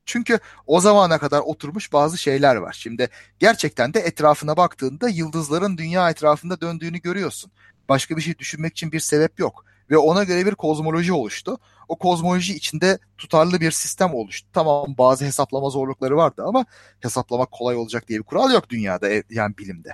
[0.05, 2.75] Çünkü o zamana kadar oturmuş bazı şeyler var.
[2.79, 7.51] Şimdi gerçekten de etrafına baktığında yıldızların dünya etrafında döndüğünü görüyorsun.
[7.89, 9.65] Başka bir şey düşünmek için bir sebep yok.
[9.89, 11.57] Ve ona göre bir kozmoloji oluştu.
[11.89, 14.49] O kozmoloji içinde tutarlı bir sistem oluştu.
[14.53, 16.65] Tamam bazı hesaplama zorlukları vardı ama
[16.99, 19.89] hesaplamak kolay olacak diye bir kural yok dünyada e, yani bilimde.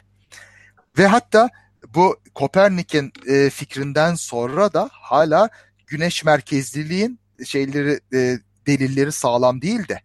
[0.97, 1.49] Ve hatta
[1.95, 5.49] bu Kopernik'in e, fikrinden sonra da hala
[5.87, 10.01] güneş merkezliliğin şeyleri e, delilleri sağlam değil de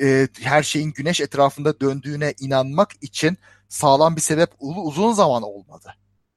[0.00, 5.94] e, her şeyin güneş etrafında döndüğüne inanmak için sağlam bir sebep uzun zaman olmadı.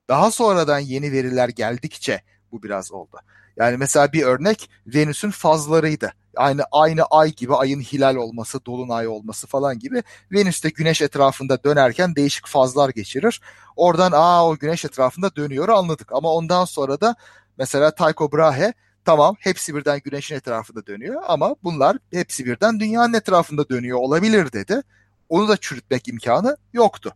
[0.10, 2.22] Daha sonradan yeni veriler geldikçe
[2.52, 3.18] bu biraz oldu.
[3.58, 6.14] Yani mesela bir örnek Venüs'ün fazlarıydı.
[6.36, 11.64] Aynı aynı ay gibi ayın hilal olması, dolunay olması falan gibi Venüs de güneş etrafında
[11.64, 13.42] dönerken değişik fazlar geçirir.
[13.76, 16.12] Oradan aa o güneş etrafında dönüyor anladık.
[16.12, 17.16] Ama ondan sonra da
[17.58, 18.74] mesela Tycho Brahe
[19.06, 24.82] tamam hepsi birden güneşin etrafında dönüyor ama bunlar hepsi birden dünyanın etrafında dönüyor olabilir dedi.
[25.30, 27.16] Onu da çürütmek imkanı yoktu.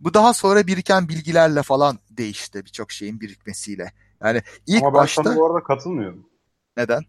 [0.00, 3.92] Bu daha sonra biriken bilgilerle falan değişti birçok şeyin birikmesiyle.
[4.24, 5.22] Yani ilk Ama ben başta...
[5.22, 6.26] sana bu arada katılmıyorum.
[6.76, 7.02] Neden?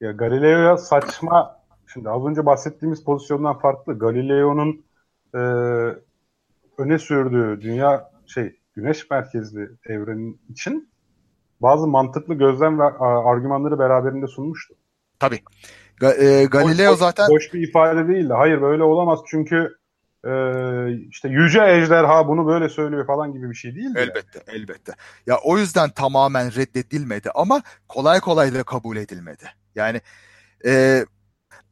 [0.00, 1.60] Ya Galileo'ya saçma,
[1.92, 3.98] şimdi az önce bahsettiğimiz pozisyondan farklı.
[3.98, 4.84] Galileo'nun
[5.34, 5.38] e,
[6.78, 10.92] öne sürdüğü dünya şey güneş merkezli evrenin için
[11.60, 14.74] bazı mantıklı gözlem ve argümanları beraberinde sunmuştu.
[15.18, 15.40] Tabii.
[16.00, 18.32] Ga- e, Galileo boş, zaten boş bir ifade değildi.
[18.32, 19.76] Hayır böyle olamaz çünkü
[20.24, 20.32] e,
[21.10, 23.96] işte yüce ejderha bunu böyle söylüyor falan gibi bir şey değil.
[23.96, 24.58] Elbette, yani.
[24.58, 24.92] elbette.
[25.26, 29.44] Ya o yüzden tamamen reddedilmedi ama kolay kolay da kabul edilmedi.
[29.74, 30.00] Yani
[30.66, 31.04] e,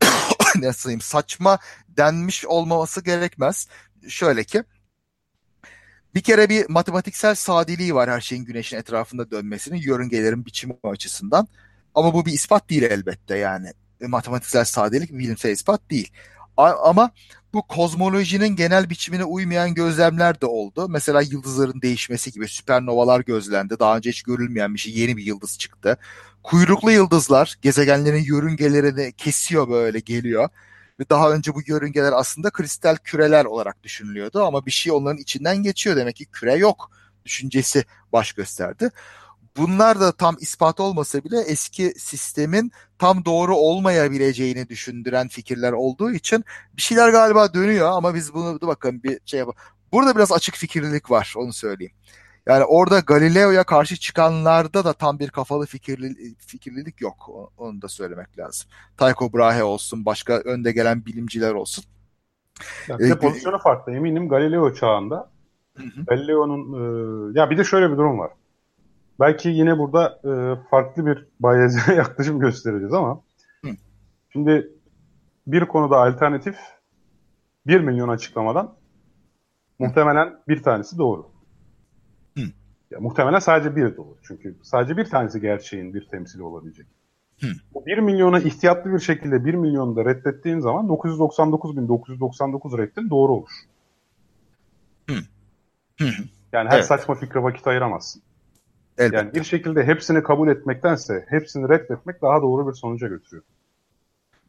[0.57, 3.69] nasıl diyeyim saçma denmiş olmaması gerekmez.
[4.09, 4.65] Şöyle ki
[6.15, 11.49] bir kere bir matematiksel sadeliği var her şeyin güneşin etrafında dönmesinin yörüngelerin biçimi açısından.
[11.95, 13.73] Ama bu bir ispat değil elbette yani.
[14.01, 16.13] E, matematiksel sadelik bilimsel ispat değil.
[16.57, 17.11] Ama
[17.55, 20.89] bu kozmolojinin genel biçimine uymayan gözlemler de oldu.
[20.89, 23.79] Mesela yıldızların değişmesi gibi süpernovalar gözlendi.
[23.79, 25.99] Daha önce hiç görülmeyen bir şey yeni bir yıldız çıktı.
[26.43, 30.49] Kuyruklu yıldızlar gezegenlerin yörüngelerini kesiyor böyle geliyor.
[31.01, 35.57] Ve daha önce bu yörüngeler aslında kristal küreler olarak düşünülüyordu ama bir şey onların içinden
[35.57, 35.97] geçiyor.
[35.97, 36.91] Demek ki küre yok
[37.25, 38.91] düşüncesi baş gösterdi.
[39.61, 46.45] Bunlar da tam ispat olmasa bile eski sistemin tam doğru olmayabileceğini düşündüren fikirler olduğu için
[46.77, 49.59] bir şeyler galiba dönüyor ama biz bunu da bakın bir şey yapalım.
[49.93, 51.93] Burada biraz açık fikirlilik var onu söyleyeyim.
[52.47, 57.31] Yani orada Galileo'ya karşı çıkanlarda da tam bir kafalı fikirli, fikirlilik yok.
[57.59, 58.71] Onu da söylemek lazım.
[58.99, 61.85] Tycho Brahe olsun, başka önde gelen bilimciler olsun.
[62.89, 63.93] Ya bir ee, pozisyonu farklı.
[63.93, 65.31] Eminim Galileo çağında
[66.07, 66.73] Galileo'nun
[67.35, 68.31] e, ya bir de şöyle bir durum var.
[69.21, 70.31] Belki yine burada e,
[70.71, 73.23] farklı bir bayeze yaklaşım göstereceğiz ama
[73.65, 73.71] hı.
[74.33, 74.73] şimdi
[75.47, 76.57] bir konuda alternatif
[77.67, 78.75] 1 milyon açıklamadan
[79.79, 81.31] muhtemelen bir tanesi doğru.
[82.91, 84.17] Ya, muhtemelen sadece bir doğru.
[84.23, 86.87] Çünkü sadece bir tanesi gerçeğin bir temsili olabilecek.
[87.41, 87.47] Hı.
[87.75, 93.51] Bu 1 milyona ihtiyatlı bir şekilde 1 milyonu da reddettiğin zaman 999.999 reddin doğru olur.
[95.11, 95.17] Hı.
[95.99, 96.09] Hı.
[96.53, 96.87] Yani her evet.
[96.87, 98.23] saçma fikre vakit ayıramazsın.
[99.01, 99.17] Elbette.
[99.17, 103.45] Yani bir şekilde hepsini kabul etmektense hepsini reddetmek daha doğru bir sonuca götürüyor.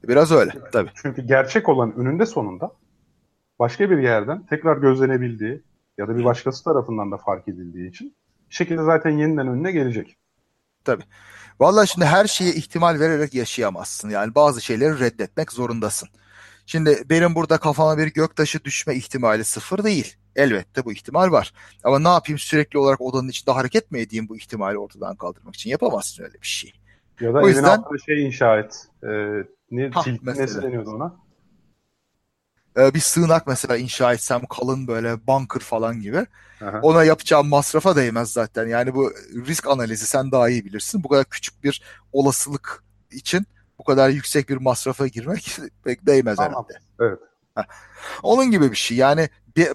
[0.08, 0.90] Biraz öyle tabii.
[0.96, 2.72] Çünkü gerçek olan önünde sonunda
[3.60, 5.62] başka bir yerden tekrar gözlenebildiği
[5.98, 8.16] ya da bir başkası tarafından da fark edildiği için
[8.50, 10.18] bir şekilde zaten yeniden önüne gelecek.
[10.84, 11.04] Tabii.
[11.60, 14.10] Vallahi şimdi her şeye ihtimal vererek yaşayamazsın.
[14.10, 16.10] Yani bazı şeyleri reddetmek zorundasın.
[16.66, 20.16] Şimdi benim burada kafama bir göktaşı düşme ihtimali sıfır değil.
[20.36, 21.54] Elbette bu ihtimal var.
[21.84, 25.70] Ama ne yapayım sürekli olarak odanın içinde hareket mi edeyim bu ihtimali ortadan kaldırmak için?
[25.70, 26.74] Yapamazsın öyle bir şey.
[27.20, 27.78] Ya da o evin yüzden...
[27.78, 28.88] altında şey inşa et.
[29.04, 29.08] Ee,
[29.72, 31.16] ne, ha, tilki, nesi deniyordu ona?
[32.78, 36.26] Ee, bir sığınak mesela inşa etsem kalın böyle bunker falan gibi.
[36.62, 36.80] Aha.
[36.82, 38.68] Ona yapacağım masrafa değmez zaten.
[38.68, 39.12] Yani bu
[39.48, 41.04] risk analizi sen daha iyi bilirsin.
[41.04, 43.46] Bu kadar küçük bir olasılık için
[43.80, 46.52] bu kadar yüksek bir masrafa girmek pek değmez tamam.
[46.52, 46.74] herhalde.
[47.00, 47.20] Evet.
[48.24, 48.98] Onun gibi bir şey.
[48.98, 49.30] Yani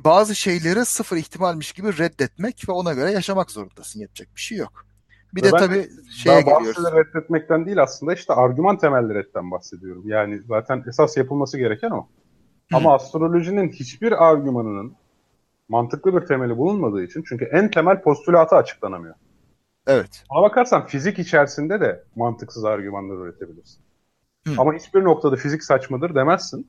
[0.05, 4.01] bazı şeyleri sıfır ihtimalmiş gibi reddetmek ve ona göre yaşamak zorundasın.
[4.01, 4.87] Yapacak bir şey yok.
[5.35, 6.85] Bir ve de tabii şeye geliyoruz.
[6.85, 10.03] Bazı reddetmekten değil aslında işte argüman temelli redden bahsediyorum.
[10.07, 12.09] Yani zaten esas yapılması gereken o.
[12.73, 14.97] Ama astrolojinin hiçbir argümanının
[15.69, 19.15] mantıklı bir temeli bulunmadığı için çünkü en temel postülatı açıklanamıyor.
[19.87, 20.25] Evet.
[20.31, 23.81] Ama bakarsan fizik içerisinde de mantıksız argümanlar üretebilirsin.
[24.47, 24.55] Hı.
[24.59, 26.69] Ama hiçbir noktada fizik saçmadır demezsin.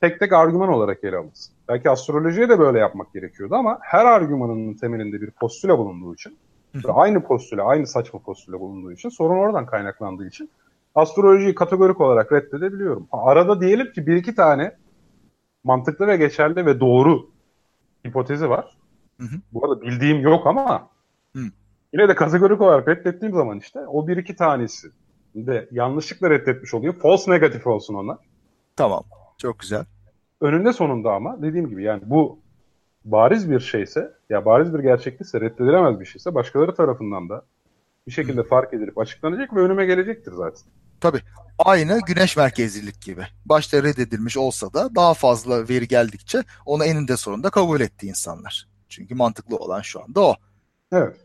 [0.00, 1.54] Tek tek argüman olarak ele alırsın.
[1.68, 6.38] Belki astrolojiye de böyle yapmak gerekiyordu ama her argümanının temelinde bir postüle bulunduğu için
[6.74, 10.50] ve aynı postüle, aynı saçma postüle bulunduğu için sorun oradan kaynaklandığı için
[10.94, 13.08] astrolojiyi kategorik olarak reddedebiliyorum.
[13.12, 14.76] Arada diyelim ki bir iki tane
[15.64, 17.30] mantıklı ve geçerli ve doğru
[18.06, 18.76] hipotezi var.
[19.20, 19.36] Hı hı.
[19.52, 20.88] Bu arada bildiğim yok ama
[21.36, 21.42] Hı.
[21.92, 24.88] yine de kategorik olarak reddettiğim zaman işte o bir iki tanesi
[25.34, 26.94] de yanlışlıkla reddetmiş oluyor.
[26.94, 28.16] False negatif olsun onlar.
[28.76, 29.04] Tamam.
[29.38, 29.84] Çok güzel.
[30.40, 32.38] Önünde sonunda ama dediğim gibi yani bu
[33.04, 37.44] bariz bir şeyse ya bariz bir gerçeklikse reddedilemez bir şeyse başkaları tarafından da
[38.06, 40.62] bir şekilde fark edilip açıklanacak ve önüme gelecektir zaten.
[41.58, 43.22] Aynı güneş merkezlilik gibi.
[43.44, 48.68] Başta reddedilmiş olsa da daha fazla veri geldikçe onu eninde sonunda kabul etti insanlar.
[48.88, 50.34] Çünkü mantıklı olan şu anda o.
[50.92, 51.16] Evet.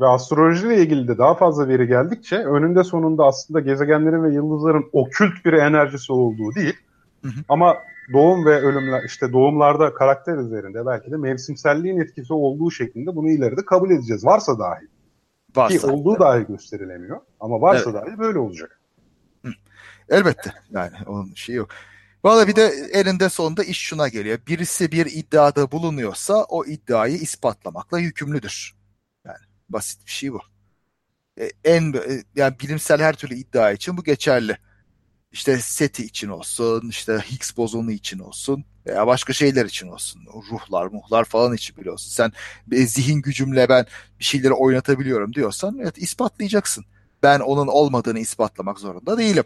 [0.00, 5.44] Ve astrolojiyle ilgili de daha fazla veri geldikçe önünde sonunda aslında gezegenlerin ve yıldızların okült
[5.44, 6.74] bir enerjisi olduğu değil.
[7.26, 7.44] Hı hı.
[7.48, 7.76] Ama
[8.12, 13.64] doğum ve ölümler işte doğumlarda karakter üzerinde belki de mevsimselliğin etkisi olduğu şeklinde bunu ileride
[13.64, 14.24] kabul edeceğiz.
[14.24, 14.80] Varsa dahi.
[14.80, 15.92] Ki Varsa.
[15.92, 17.20] olduğu dahi gösterilemiyor.
[17.40, 18.80] Ama varsa dahi böyle olacak.
[20.08, 20.52] Elbette.
[20.70, 21.68] Yani onun şeyi yok.
[22.24, 24.38] Valla bir de elinde sonunda iş şuna geliyor.
[24.46, 28.74] Birisi bir iddiada bulunuyorsa o iddiayı ispatlamakla yükümlüdür.
[29.24, 30.40] Yani basit bir şey bu.
[31.40, 34.58] E, en e, yani bilimsel her türlü iddia için bu geçerli.
[35.36, 40.22] İşte SETI için olsun, işte Higgs bozonu için olsun veya başka şeyler için olsun.
[40.50, 42.10] Ruhlar, muhlar falan için bile olsun.
[42.10, 42.32] Sen
[42.86, 43.86] zihin gücümle ben
[44.18, 46.84] bir şeyleri oynatabiliyorum diyorsan evet ispatlayacaksın.
[47.22, 49.44] Ben onun olmadığını ispatlamak zorunda değilim.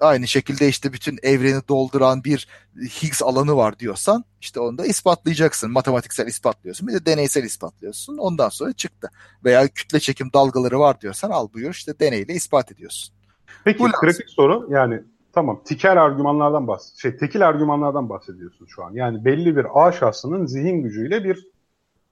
[0.00, 5.70] Aynı şekilde işte bütün evreni dolduran bir Higgs alanı var diyorsan işte onu da ispatlayacaksın.
[5.70, 8.18] Matematiksel ispatlıyorsun bir de deneysel ispatlıyorsun.
[8.18, 9.10] Ondan sonra çıktı.
[9.44, 13.17] Veya kütle çekim dalgaları var diyorsan al buyur işte deneyle ispat ediyorsun.
[13.64, 14.00] Peki Bu lazım.
[14.00, 18.92] kritik soru yani tamam tikel argümanlardan bahs şey tekil argümanlardan bahsediyorsun şu an.
[18.94, 21.46] Yani belli bir A şahsının zihin gücüyle bir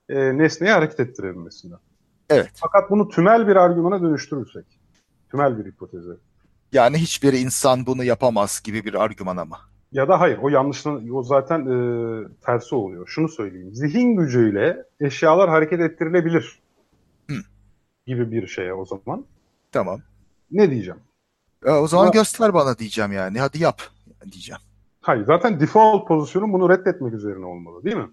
[0.09, 1.77] e, nesneyi hareket ettirebilmesinden.
[2.29, 2.51] Evet.
[2.55, 4.65] Fakat bunu tümel bir argümana dönüştürürsek,
[5.31, 6.09] tümel bir hipotezi
[6.73, 9.57] Yani hiçbir insan bunu yapamaz gibi bir argüman ama.
[9.91, 13.07] ya da hayır o yanlışlığın o zaten e, tersi oluyor.
[13.07, 13.69] Şunu söyleyeyim.
[13.75, 16.59] Zihin gücüyle eşyalar hareket ettirilebilir
[17.29, 17.35] Hı.
[18.07, 19.25] gibi bir şeye o zaman.
[19.71, 19.99] Tamam.
[20.51, 20.99] Ne diyeceğim?
[21.65, 23.39] E, o zaman Ama- göster bana diyeceğim yani.
[23.39, 23.81] Hadi yap
[24.31, 24.61] diyeceğim.
[25.01, 28.09] Hayır zaten default pozisyonun bunu reddetmek üzerine olmalı değil mi?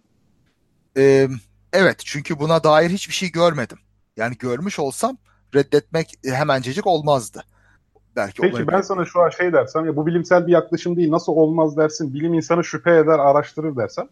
[0.97, 1.29] Ee,
[1.73, 3.79] evet çünkü buna dair hiçbir şey görmedim.
[4.17, 5.17] Yani görmüş olsam
[5.55, 7.45] reddetmek hemencecik olmazdı.
[8.17, 11.33] Belki Peki ben sana şu an şey dersem ya bu bilimsel bir yaklaşım değil nasıl
[11.33, 14.09] olmaz dersin bilim insanı şüphe eder araştırır dersen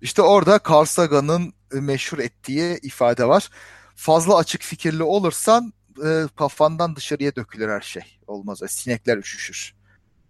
[0.00, 3.50] İşte orada Carl Sagan'ın e, meşhur ettiği ifade var.
[3.94, 5.72] Fazla açık fikirli olursan
[6.04, 8.02] e, kafandan dışarıya dökülür her şey.
[8.26, 8.62] Olmaz.
[8.66, 9.74] Sinekler üşüşür.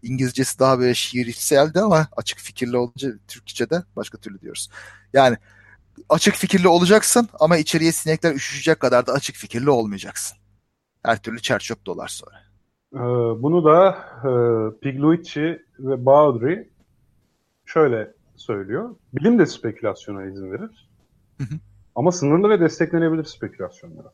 [0.02, 4.68] İngilizcesi daha böyle şiirseldi ama açık fikirli olunca Türkçe'de başka türlü diyoruz.
[5.12, 5.36] Yani
[6.08, 10.38] açık fikirli olacaksın ama içeriye sinekler üşüşecek kadar da açık fikirli olmayacaksın.
[11.02, 12.36] Her türlü çerçöp dolar sonra.
[12.94, 12.98] Ee,
[13.42, 13.88] bunu da
[14.18, 14.30] e,
[14.80, 16.68] Pigliucci ve Baudry
[17.64, 18.96] şöyle söylüyor.
[19.12, 20.88] Bilim de spekülasyona izin verir.
[21.38, 21.54] Hı hı.
[21.94, 24.12] Ama sınırlı ve desteklenebilir spekülasyonlara.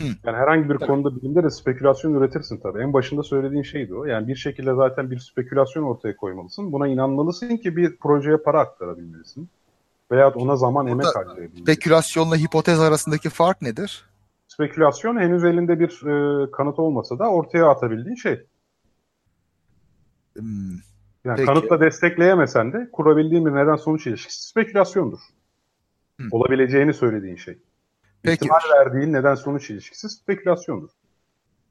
[0.00, 0.04] Hı.
[0.24, 0.86] Yani herhangi bir Tabii.
[0.86, 2.82] konuda bilimde de spekülasyon üretirsin tabii.
[2.82, 4.04] En başında söylediğin şeydi o.
[4.04, 6.72] Yani bir şekilde zaten bir spekülasyon ortaya koymalısın.
[6.72, 9.48] Buna inanmalısın ki bir projeye para aktarabilmelisin.
[10.10, 11.62] Veya ona zaman emek Burada harcayabilmelisin.
[11.62, 14.04] Spekülasyonla hipotez arasındaki fark nedir?
[14.48, 18.46] Spekülasyon henüz elinde bir e, kanıt olmasa da ortaya atabildiğin şey.
[20.36, 20.70] Hmm,
[21.24, 21.46] Yani Peki.
[21.46, 25.18] kanıtla destekleyemesen de kurabildiğin bir neden sonuç ilişkisi spekülasyondur.
[26.20, 26.26] Hı.
[26.30, 27.58] Olabileceğini söylediğin şey.
[28.22, 28.44] Peki.
[28.44, 30.90] İhtimal verdiğin neden sonuç ilişkisi spekülasyondur.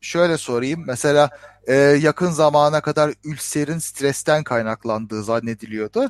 [0.01, 0.83] Şöyle sorayım.
[0.87, 1.29] Mesela
[1.67, 6.09] e, yakın zamana kadar ülserin stresten kaynaklandığı zannediliyordu.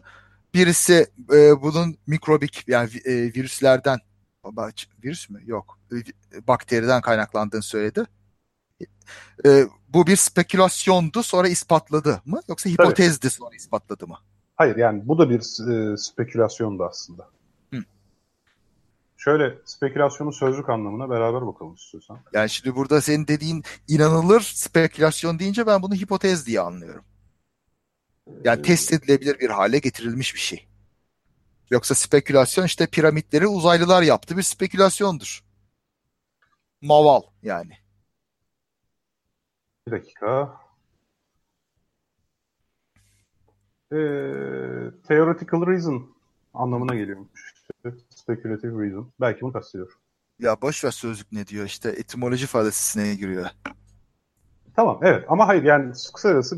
[0.53, 3.99] Birisi e, bunun mikrobik yani e, virüslerden
[5.03, 5.41] virüs mü?
[5.45, 5.79] Yok.
[5.91, 8.05] E, Bakteriden kaynaklandığını söyledi.
[9.45, 12.41] E, bu bir spekülasyondu sonra ispatladı mı?
[12.49, 14.17] Yoksa hipotezdi sonra ispatladı mı?
[14.55, 17.27] Hayır yani bu da bir e, spekülasyondu aslında.
[19.19, 22.19] Şöyle spekülasyonun sözlük anlamına beraber bakalım istiyorsan.
[22.33, 27.05] Yani şimdi burada senin dediğin inanılır spekülasyon deyince ben bunu hipotez diye anlıyorum.
[28.43, 30.67] Yani test edilebilir bir hale getirilmiş bir şey.
[31.69, 35.43] Yoksa spekülasyon işte piramitleri uzaylılar yaptı bir spekülasyondur.
[36.81, 37.73] Maval yani.
[39.87, 40.59] Bir dakika.
[43.91, 43.95] Ee,
[45.07, 46.15] theoretical reason
[46.53, 47.58] anlamına geliyormuş.
[48.29, 49.11] Speculative reason.
[49.21, 49.97] Belki bunu kastediyor.
[50.39, 53.45] Ya boş ver sözlük ne diyor işte etimoloji felsefesine giriyor.
[54.75, 56.57] Tamam evet ama hayır yani kısacası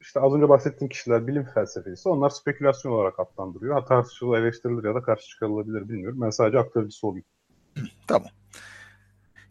[0.00, 3.74] işte az önce bahsettiğim kişiler bilim felsefesi onlar spekülasyon olarak adlandırıyor.
[3.74, 6.20] Ha tartışılır, eleştirilir ya da karşı çıkarılabilir bilmiyorum.
[6.20, 7.24] Ben sadece aktarıcısı olayım.
[8.06, 8.28] Tamam.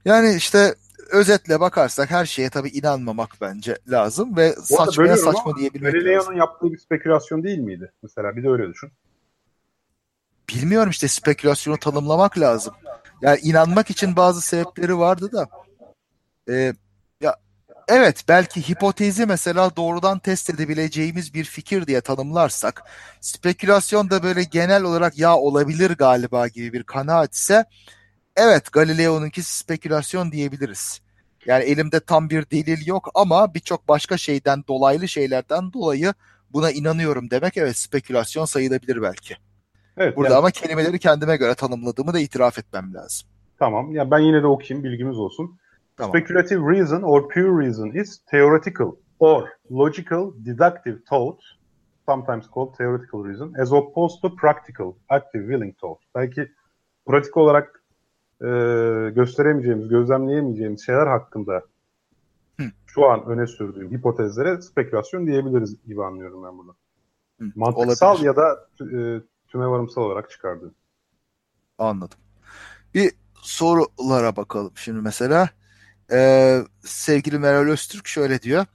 [0.05, 0.75] Yani işte
[1.11, 6.05] özetle bakarsak her şeye tabii inanmamak bence lazım ve saçmaya saçma diyebilmek lazım.
[6.05, 7.91] Galileo'nun yaptığı bir spekülasyon değil miydi?
[8.03, 8.91] Mesela bir de öyle düşün.
[10.53, 12.73] Bilmiyorum işte spekülasyonu tanımlamak lazım.
[13.21, 15.47] Yani inanmak için bazı sebepleri vardı da.
[16.49, 16.73] Ee,
[17.21, 17.35] ya
[17.87, 22.83] evet belki hipotezi mesela doğrudan test edebileceğimiz bir fikir diye tanımlarsak,
[23.21, 27.65] spekülasyon da böyle genel olarak ya olabilir galiba gibi bir kanaat ise
[28.35, 31.01] evet Galileo'nunki spekülasyon diyebiliriz.
[31.45, 36.13] Yani elimde tam bir delil yok ama birçok başka şeyden dolaylı şeylerden dolayı
[36.49, 39.37] buna inanıyorum demek evet spekülasyon sayılabilir belki.
[39.97, 40.17] Evet.
[40.17, 43.27] Burada yani- ama kelimeleri kendime göre tanımladığımı da itiraf etmem lazım.
[43.59, 43.91] Tamam.
[43.95, 45.57] Ya ben yine de okuyayım bilgimiz olsun.
[45.97, 46.09] Tamam.
[46.17, 51.39] Speculative reason or pure reason is theoretical or logical deductive thought,
[52.09, 55.99] sometimes called theoretical reason, as opposed to practical active willing thought.
[56.15, 56.51] Belki
[57.05, 57.83] pratik olarak
[58.41, 58.47] e,
[59.15, 61.61] gösteremeyeceğimiz, gözlemleyemeyeceğimiz şeyler hakkında
[62.59, 62.63] Hı.
[62.87, 66.73] şu an öne sürdüğüm hipotezlere spekülasyon diyebiliriz gibi anlıyorum ben.
[67.45, 68.25] Hı, Mantıksal olabilir.
[68.25, 69.21] ya da e,
[69.53, 70.75] tümevarımsal olarak çıkardığım.
[71.77, 72.19] Anladım.
[72.93, 75.49] Bir sorulara bakalım şimdi mesela.
[76.11, 78.65] Ee, sevgili Meral Öztürk şöyle diyor.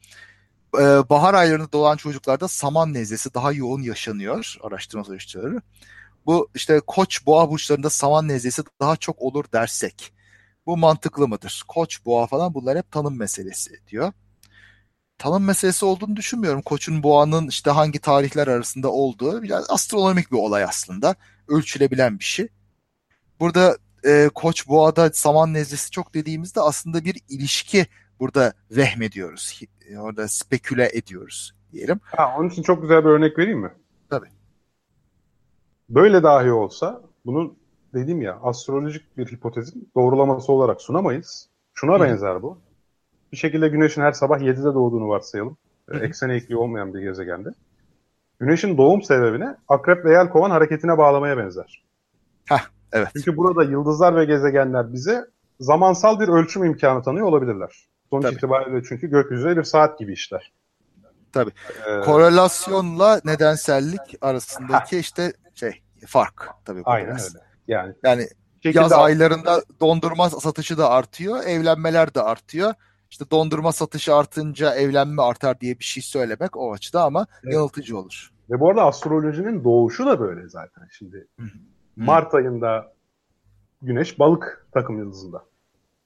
[0.78, 5.62] Ee, bahar aylarında doğan çocuklarda saman nezlesi daha yoğun yaşanıyor araştırma sonuçları.
[6.26, 10.12] Bu işte koç boğa burçlarında saman nezlesi daha çok olur dersek.
[10.66, 11.64] Bu mantıklı mıdır?
[11.68, 14.12] Koç boğa falan bunlar hep tanım meselesi diyor.
[15.18, 16.62] Tanım meselesi olduğunu düşünmüyorum.
[16.62, 21.14] Koçun boğanın işte hangi tarihler arasında olduğu biraz astronomik bir olay aslında.
[21.48, 22.48] Ölçülebilen bir şey.
[23.40, 27.86] Burada e, Koç boğada saman nezlesi çok dediğimizde aslında bir ilişki
[28.20, 29.60] burada vehmediyoruz.
[29.98, 32.00] Orada speküle ediyoruz diyelim.
[32.04, 33.72] Ha, onun için çok güzel bir örnek vereyim mi?
[34.10, 34.28] Tabii.
[35.88, 37.54] Böyle dahi olsa bunu
[37.94, 41.48] dediğim ya astrolojik bir hipotezin doğrulaması olarak sunamayız.
[41.74, 42.00] Şuna Hı.
[42.00, 42.58] benzer bu.
[43.32, 45.56] Bir şekilde güneşin her sabah 7'de doğduğunu varsayalım.
[45.88, 45.98] Hı.
[45.98, 47.48] Eksene ekliği olmayan bir gezegende.
[48.40, 51.82] Güneşin doğum sebebini akrep ve yelkovan hareketine bağlamaya benzer.
[52.92, 53.08] Evet.
[53.16, 55.24] Çünkü burada yıldızlar ve gezegenler bize
[55.60, 57.86] zamansal bir ölçüm imkanı tanıyor olabilirler.
[58.10, 58.34] Sonuç Tabii.
[58.34, 60.52] itibariyle çünkü gökyüzü bir saat gibi işler.
[61.32, 61.50] Tabii.
[61.86, 66.84] Ee, Korelasyonla nedensellik arasındaki işte şey fark tabii.
[66.84, 67.34] bu aynen biraz.
[67.34, 67.44] öyle.
[67.68, 68.28] Yani Yani
[68.64, 72.74] yaz aylarında dondurma satışı da artıyor, evlenmeler de artıyor.
[73.10, 77.54] İşte dondurma satışı artınca evlenme artar diye bir şey söylemek o açıda ama Evet.
[77.54, 78.32] yanıltıcı olur.
[78.50, 80.88] Ve bu arada astrolojinin doğuşu da böyle zaten.
[80.90, 81.48] Şimdi Hı hı.
[81.96, 82.92] Mart ayında
[83.82, 85.44] Güneş balık takım yıldızında.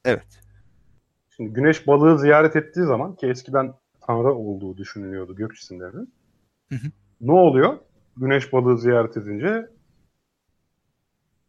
[0.04, 0.40] Evet.
[1.36, 3.74] Şimdi Güneş balığı ziyaret ettiği zaman ki eskiden
[4.06, 6.14] Tanrı olduğu düşünülüyordu gök cisimlerinin.
[7.20, 7.78] Ne oluyor?
[8.16, 9.66] Güneş balığı ziyaret edince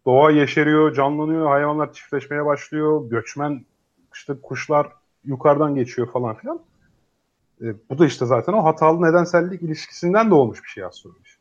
[0.06, 3.66] doğa yeşeriyor, canlanıyor, hayvanlar çiftleşmeye başlıyor, göçmen
[4.14, 4.88] işte kuşlar
[5.26, 6.60] yukarıdan geçiyor falan filan.
[7.62, 11.34] E, bu da işte zaten o hatalı nedensellik ilişkisinden doğmuş bir şey astroloji.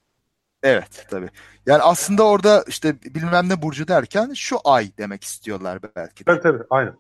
[0.63, 1.31] Evet tabii.
[1.67, 6.31] Yani aslında orada işte bilmem ne burcu derken şu ay demek istiyorlar belki de.
[6.31, 6.97] Tabii tabii aynen.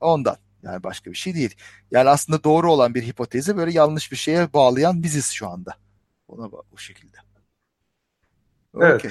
[0.00, 0.36] Ondan.
[0.62, 1.56] Yani başka bir şey değil.
[1.90, 5.74] Yani aslında doğru olan bir hipotezi böyle yanlış bir şeye bağlayan biziz şu anda.
[6.28, 7.16] Ona ba- bu şekilde.
[8.80, 8.94] Evet.
[8.94, 9.10] Okey.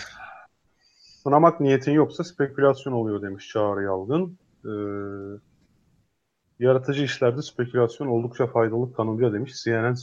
[1.23, 4.37] Sınamak niyetin yoksa spekülasyon oluyor demiş Çağrı Yalgın.
[4.65, 4.69] Ee,
[6.59, 9.95] yaratıcı işlerde spekülasyon oldukça faydalı tanımca demiş CNN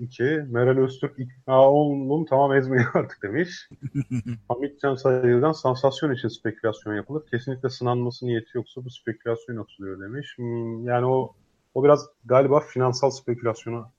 [0.00, 0.24] 002.
[0.24, 3.68] Meral Öztürk ikna olun tamam ezmeyin artık demiş.
[4.48, 7.26] Hamit Can Sayır'dan sansasyon için spekülasyon yapılır.
[7.30, 10.34] Kesinlikle sınanması niyeti yoksa bu spekülasyon atılıyor demiş.
[10.36, 11.34] Hmm, yani o
[11.74, 13.90] o biraz galiba finansal spekülasyona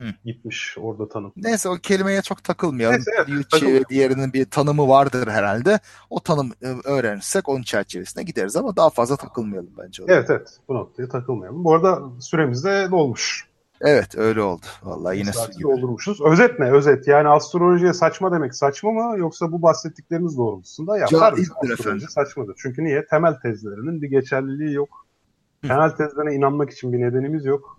[0.00, 0.06] Hı.
[0.24, 1.32] gitmiş orada tanım.
[1.36, 2.96] Neyse o kelimeye çok takılmayalım.
[2.96, 3.84] Neyse, evet, takılmayalım.
[3.88, 5.80] diğerinin bir tanımı vardır herhalde.
[6.10, 10.02] O tanım e, öğrenirsek onun çerçevesine gideriz ama daha fazla takılmayalım bence.
[10.02, 10.12] ona.
[10.12, 11.64] Evet evet bu noktaya takılmayalım.
[11.64, 13.46] Bu arada süremiz de dolmuş.
[13.80, 14.66] Evet öyle oldu.
[14.82, 16.28] Vallahi yine su gibi.
[16.30, 16.72] Özet ne?
[16.72, 17.08] Özet.
[17.08, 21.38] Yani astrolojiye saçma demek saçma mı yoksa bu bahsettiklerimiz doğrultusunda yapar mı?
[21.72, 22.54] Astroloji saçmadır.
[22.58, 23.06] Çünkü niye?
[23.06, 25.06] Temel tezlerinin bir geçerliliği yok.
[25.64, 25.68] Hı.
[25.68, 27.75] Temel tezlerine inanmak için bir nedenimiz yok.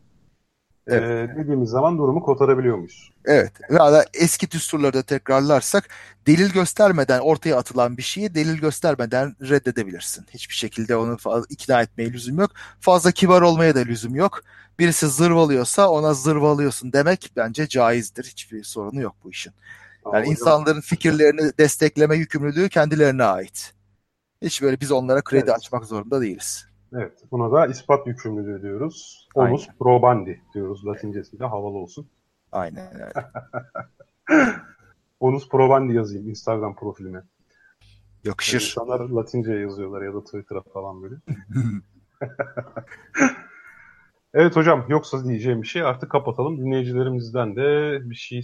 [0.88, 1.30] Evet.
[1.32, 3.12] Ee, dediğimiz zaman durumu kotarabiliyor muyuz?
[3.26, 3.52] Evet.
[3.72, 5.90] Ve da eski düsturları da tekrarlarsak
[6.28, 10.26] delil göstermeden ortaya atılan bir şeyi delil göstermeden reddedebilirsin.
[10.30, 11.18] Hiçbir şekilde onu
[11.50, 12.52] ikna etmeye lüzum yok.
[12.80, 14.42] Fazla kibar olmaya da lüzum yok.
[14.80, 18.24] Birisi zırvalıyorsa ona zırvalıyorsun demek bence caizdir.
[18.24, 19.54] Hiçbir sorunu yok bu işin.
[20.06, 23.74] Ama Yani hocam- insanların fikirlerini destekleme yükümlülüğü kendilerine ait.
[24.42, 25.56] Hiç böyle biz onlara kredi Evet.
[25.60, 26.68] açmak zorunda değiliz.
[26.94, 27.24] Evet.
[27.32, 29.28] Buna da ispat yükümlülüğü diyoruz.
[29.36, 29.52] Aynen.
[29.52, 32.08] Onus probandi diyoruz latincesiyle havalı olsun.
[32.52, 33.14] Aynen öyle.
[35.20, 37.24] Onus probandi yazayım Instagram profilime.
[38.24, 38.62] Yakışır.
[38.62, 41.16] İnsanlar latince yazıyorlar ya da Twitter'a falan böyle.
[44.34, 46.58] Evet hocam yoksa diyeceğim bir şey artık kapatalım.
[46.58, 48.42] Dinleyicilerimizden de bir şey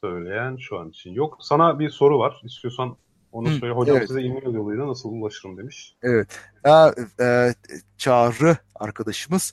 [0.00, 1.36] söyleyen şu an için yok.
[1.40, 2.40] Sana bir soru var.
[2.44, 2.96] İstiyorsan
[3.36, 3.74] onu söyle.
[3.74, 4.08] Hocam evet.
[4.08, 5.96] size e-mail yoluyla nasıl ulaşırım demiş.
[6.02, 6.40] Evet.
[6.64, 7.54] Ya, e,
[7.98, 9.52] Çağrı arkadaşımız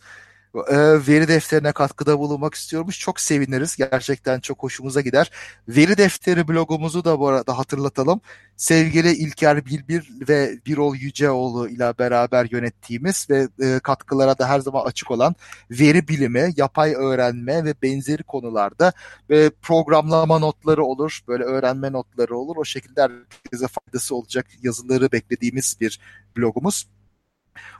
[1.07, 2.99] veri defterine katkıda bulunmak istiyormuş.
[2.99, 3.75] Çok seviniriz.
[3.75, 5.31] Gerçekten çok hoşumuza gider.
[5.67, 8.21] Veri defteri blogumuzu da bu arada hatırlatalım.
[8.57, 14.85] Sevgili İlker Bilbir ve Birol Yüceoğlu ile beraber yönettiğimiz ve e, katkılara da her zaman
[14.85, 15.35] açık olan
[15.71, 18.93] veri bilimi, yapay öğrenme ve benzeri konularda
[19.29, 22.55] ve programlama notları olur, böyle öğrenme notları olur.
[22.57, 25.99] O şekilde herkese faydası olacak yazıları beklediğimiz bir
[26.37, 26.87] blogumuz.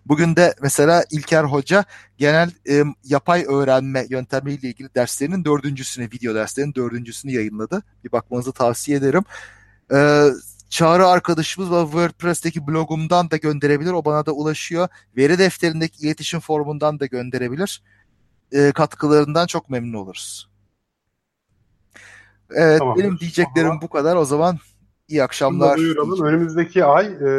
[0.06, 1.86] Bugün de mesela İlker Hoca
[2.18, 7.84] genel e, yapay öğrenme yöntemiyle ilgili derslerinin dördüncüsünü, video derslerinin dördüncüsünü yayınladı.
[8.04, 9.24] Bir bakmanızı tavsiye ederim.
[9.94, 10.28] E,
[10.74, 13.92] Çağrı arkadaşımız ve WordPress'teki blogumdan da gönderebilir.
[13.92, 14.88] O bana da ulaşıyor.
[15.18, 17.84] Veri defterindeki iletişim formundan da gönderebilir.
[18.52, 20.50] E, katkılarından çok memnun oluruz.
[22.52, 23.04] Evet, Tamamdır.
[23.04, 24.16] benim diyeceklerim bu kadar.
[24.16, 24.60] O zaman
[25.08, 25.78] iyi akşamlar.
[26.26, 27.30] Önümüzdeki ay e,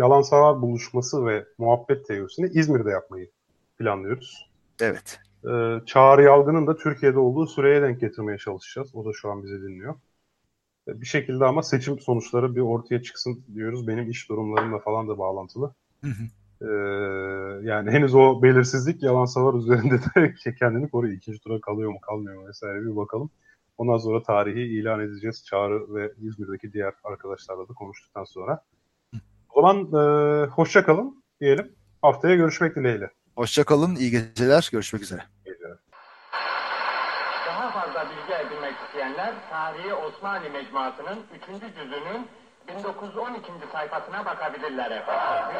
[0.00, 3.30] yalan savar buluşması ve muhabbet teorisini İzmir'de yapmayı
[3.78, 4.50] planlıyoruz.
[4.80, 5.20] Evet.
[5.44, 5.50] E,
[5.86, 8.94] Çağrı Yalgın'ın da Türkiye'de olduğu süreye denk getirmeye çalışacağız.
[8.94, 9.94] O da şu an bizi dinliyor.
[10.88, 13.86] E, Bir şekilde ama seçim sonuçları bir ortaya çıksın diyoruz.
[13.88, 15.74] Benim iş durumlarımla falan da bağlantılı.
[16.04, 16.24] Hı hı.
[16.62, 16.66] Ee,
[17.62, 21.14] yani henüz o belirsizlik yalan savar üzerinde de kendini koruyor.
[21.14, 23.30] İkinci tura kalıyor mu kalmıyor mu vesaire bir bakalım.
[23.78, 25.44] Ondan sonra tarihi ilan edeceğiz.
[25.46, 28.62] Çağrı ve İzmir'deki diğer arkadaşlarla da konuştuktan sonra.
[29.60, 31.72] Zaman e, hoşça kalın diyelim.
[32.02, 33.10] Haftaya görüşmek dileğiyle.
[33.36, 35.20] Hoşçakalın, iyi geceler, görüşmek üzere.
[37.46, 41.60] Daha fazla bilgi edinmek isteyenler Tarihi Osmanlı Mecmuası'nın 3.
[41.76, 42.26] cüzünün
[42.68, 43.52] 1912.
[43.72, 45.56] sayfasına bakabilirler efendim.